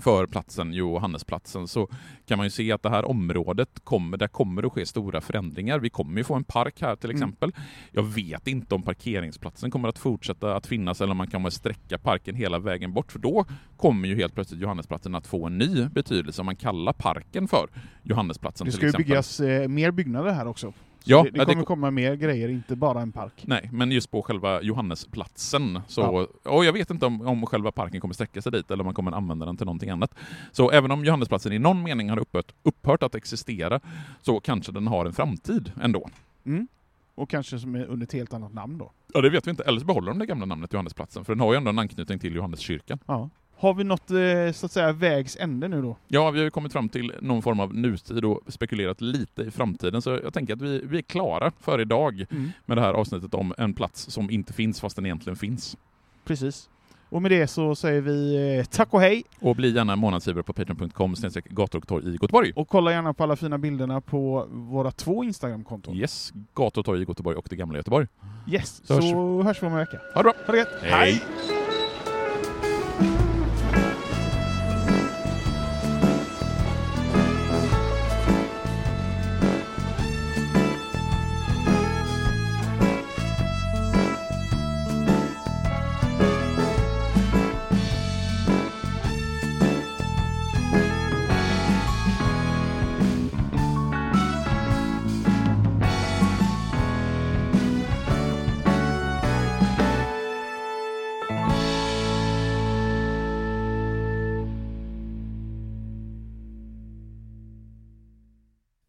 för 0.00 0.26
platsen 0.26 0.72
Johannesplatsen 0.72 1.68
så 1.68 1.88
kan 2.26 2.36
man 2.38 2.46
ju 2.46 2.50
se 2.50 2.72
att 2.72 2.82
det 2.82 2.90
här 2.90 3.04
området 3.04 3.68
kommer, 3.84 4.16
där 4.16 4.28
kommer 4.28 4.66
att 4.66 4.72
ske 4.72 4.86
stora 4.86 5.20
förändringar. 5.20 5.78
Vi 5.78 5.90
kommer 5.90 6.18
ju 6.18 6.24
få 6.24 6.34
en 6.34 6.44
park 6.44 6.80
här 6.80 6.96
till 6.96 7.10
Mm. 7.10 7.16
exempel. 7.22 7.52
Jag 7.92 8.02
vet 8.02 8.46
inte 8.46 8.74
om 8.74 8.82
parkeringsplatsen 8.82 9.70
kommer 9.70 9.88
att 9.88 9.98
fortsätta 9.98 10.56
att 10.56 10.66
finnas 10.66 11.00
eller 11.00 11.10
om 11.10 11.16
man 11.16 11.26
att 11.48 11.54
sträcka 11.54 11.98
parken 11.98 12.34
hela 12.34 12.58
vägen 12.58 12.92
bort 12.92 13.12
för 13.12 13.18
då 13.18 13.44
kommer 13.76 14.08
ju 14.08 14.16
helt 14.16 14.34
plötsligt 14.34 14.60
Johannesplatsen 14.60 15.14
att 15.14 15.26
få 15.26 15.46
en 15.46 15.58
ny 15.58 15.84
betydelse 15.88 16.42
om 16.42 16.46
man 16.46 16.56
kallar 16.56 16.92
parken 16.92 17.48
för 17.48 17.68
Johannesplatsen 18.02 18.64
Det 18.64 18.70
till 18.70 18.78
ska 18.78 18.86
ju 18.86 19.04
byggas 19.04 19.40
eh, 19.40 19.68
mer 19.68 19.90
byggnader 19.90 20.32
här 20.32 20.46
också. 20.46 20.72
Ja, 21.08 21.22
det, 21.22 21.30
det 21.30 21.38
ja, 21.38 21.44
det 21.44 21.52
kommer 21.52 21.64
ko- 21.64 21.66
komma 21.66 21.90
mer 21.90 22.14
grejer, 22.14 22.48
inte 22.48 22.76
bara 22.76 23.00
en 23.00 23.12
park. 23.12 23.44
Nej, 23.46 23.68
men 23.72 23.92
just 23.92 24.10
på 24.10 24.22
själva 24.22 24.62
Johannesplatsen 24.62 25.80
så... 25.86 26.26
Och 26.44 26.64
jag 26.64 26.72
vet 26.72 26.90
inte 26.90 27.06
om, 27.06 27.20
om 27.20 27.46
själva 27.46 27.72
parken 27.72 28.00
kommer 28.00 28.14
sträcka 28.14 28.42
sig 28.42 28.52
dit 28.52 28.70
eller 28.70 28.82
om 28.82 28.84
man 28.84 28.94
kommer 28.94 29.12
använda 29.12 29.46
den 29.46 29.56
till 29.56 29.66
någonting 29.66 29.90
annat. 29.90 30.14
Så 30.52 30.70
även 30.70 30.90
om 30.90 31.04
Johannesplatsen 31.04 31.52
i 31.52 31.58
någon 31.58 31.82
mening 31.82 32.10
har 32.10 32.18
upphört, 32.18 32.52
upphört 32.62 33.02
att 33.02 33.14
existera 33.14 33.80
så 34.22 34.40
kanske 34.40 34.72
den 34.72 34.86
har 34.86 35.06
en 35.06 35.12
framtid 35.12 35.72
ändå. 35.82 36.08
Mm. 36.46 36.68
Och 37.14 37.30
kanske 37.30 37.58
som 37.58 37.74
är 37.74 37.84
under 37.84 38.06
ett 38.06 38.12
helt 38.12 38.34
annat 38.34 38.54
namn 38.54 38.78
då. 38.78 38.92
Ja, 39.14 39.20
det 39.20 39.30
vet 39.30 39.46
vi 39.46 39.50
inte. 39.50 39.62
Eller 39.62 39.80
så 39.80 39.86
behåller 39.86 40.12
de 40.12 40.18
det 40.18 40.26
gamla 40.26 40.46
namnet 40.46 40.72
Johannesplatsen, 40.72 41.24
för 41.24 41.32
den 41.34 41.40
har 41.40 41.52
ju 41.52 41.56
ändå 41.56 41.70
en 41.70 41.78
anknytning 41.78 42.18
till 42.18 42.34
Johanneskyrkan. 42.34 42.98
Ja. 43.06 43.30
Har 43.60 43.74
vi 43.74 43.84
nått 43.84 44.10
eh, 44.10 44.52
så 44.52 44.66
att 44.66 44.72
säga 44.72 44.92
vägs 44.92 45.36
ände 45.40 45.68
nu 45.68 45.82
då? 45.82 45.96
Ja, 46.08 46.30
vi 46.30 46.38
har 46.38 46.44
ju 46.44 46.50
kommit 46.50 46.72
fram 46.72 46.88
till 46.88 47.12
någon 47.20 47.42
form 47.42 47.60
av 47.60 47.74
nutid 47.74 48.24
och 48.24 48.40
spekulerat 48.46 49.00
lite 49.00 49.42
i 49.42 49.50
framtiden, 49.50 50.02
så 50.02 50.10
jag 50.10 50.34
tänker 50.34 50.52
att 50.54 50.62
vi, 50.62 50.80
vi 50.84 50.98
är 50.98 51.02
klara 51.02 51.52
för 51.60 51.80
idag 51.80 52.24
Mm. 52.30 52.50
med 52.66 52.76
det 52.76 52.80
här 52.80 52.92
avsnittet 52.92 53.34
om 53.34 53.54
en 53.58 53.74
plats 53.74 54.10
som 54.10 54.30
inte 54.30 54.52
finns 54.52 54.80
fast 54.80 54.96
den 54.96 55.06
egentligen 55.06 55.36
finns. 55.36 55.76
Precis. 56.24 56.68
Och 57.10 57.22
med 57.22 57.30
det 57.30 57.46
så 57.46 57.74
säger 57.74 58.00
vi 58.00 58.36
eh, 58.58 58.64
tack 58.64 58.94
och 58.94 59.00
hej 59.00 59.22
Och 59.40 59.56
bli 59.56 59.70
gärna 59.74 59.96
månadsgivare 59.96 60.42
på 60.42 60.52
patreon.com 60.52 61.14
gator 61.50 61.78
och 61.78 61.88
torg 61.88 62.08
i 62.08 62.12
Göteborg. 62.12 62.52
och 62.56 62.68
kolla 62.68 62.92
gärna 62.92 63.14
på 63.14 63.22
alla 63.22 63.36
fina 63.36 63.58
bilderna 63.58 64.00
på 64.00 64.46
våra 64.50 64.90
två 64.90 65.24
Instagramkonton. 65.24 65.94
Yes, 65.96 66.32
gator 66.54 66.80
och 66.80 66.84
torg 66.86 67.02
i 67.02 67.04
Göteborg 67.08 67.36
och 67.36 67.46
det 67.50 67.56
gamla 67.56 67.76
Göteborg. 67.78 68.06
Yes, 68.50 68.80
Så 68.84 69.02
så, 69.02 69.42
hörs 69.42 69.44
hörs 69.46 69.62
vi 69.62 69.66
om 69.66 69.72
en 69.72 69.78
vecka. 69.78 70.00
Ha 70.14 70.22
det 70.22 70.24
bra! 70.24 70.32
Ha 70.46 70.52
det 70.52 70.58
gött! 70.58 70.68
Hej. 70.82 71.22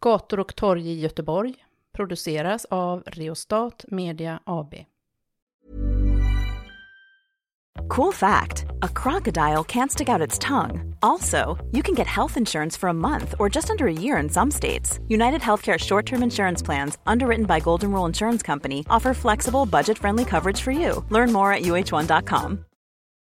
Gator 0.10 0.40
och 0.40 0.56
torg 0.56 0.90
i 0.90 1.00
Göteborg 1.00 1.56
produceras 1.94 2.66
av 2.66 3.04
Reostat 3.06 3.86
Media 3.88 4.40
AB. 4.44 4.76
Cool 7.96 8.14
fact 8.14 8.66
a 8.82 8.88
crocodile 9.04 9.64
can't 9.64 9.92
stick 9.92 10.10
out 10.10 10.28
its 10.28 10.40
tongue. 10.40 10.96
Also, 11.02 11.58
you 11.72 11.84
can 11.84 11.96
get 11.96 12.08
health 12.08 12.38
insurance 12.38 12.80
for 12.80 12.90
a 12.90 12.94
month 12.94 13.36
or 13.40 13.50
just 13.56 13.70
under 13.70 13.86
a 13.86 14.02
year 14.02 14.24
in 14.24 14.30
some 14.30 14.52
states. 14.52 15.00
United 15.08 15.42
Healthcare 15.42 15.78
short 15.78 16.06
term 16.06 16.24
insurance 16.24 16.66
plans, 16.66 16.98
underwritten 17.06 17.46
by 17.46 17.60
Golden 17.60 17.92
Rule 17.92 18.08
Insurance 18.08 18.46
Company, 18.46 18.80
offer 18.90 19.14
flexible, 19.14 19.66
budget 19.66 19.98
friendly 19.98 20.26
coverage 20.26 20.62
for 20.62 20.72
you. 20.72 21.06
Learn 21.10 21.32
more 21.32 21.54
at 21.54 21.64
uh1.com. 21.64 22.66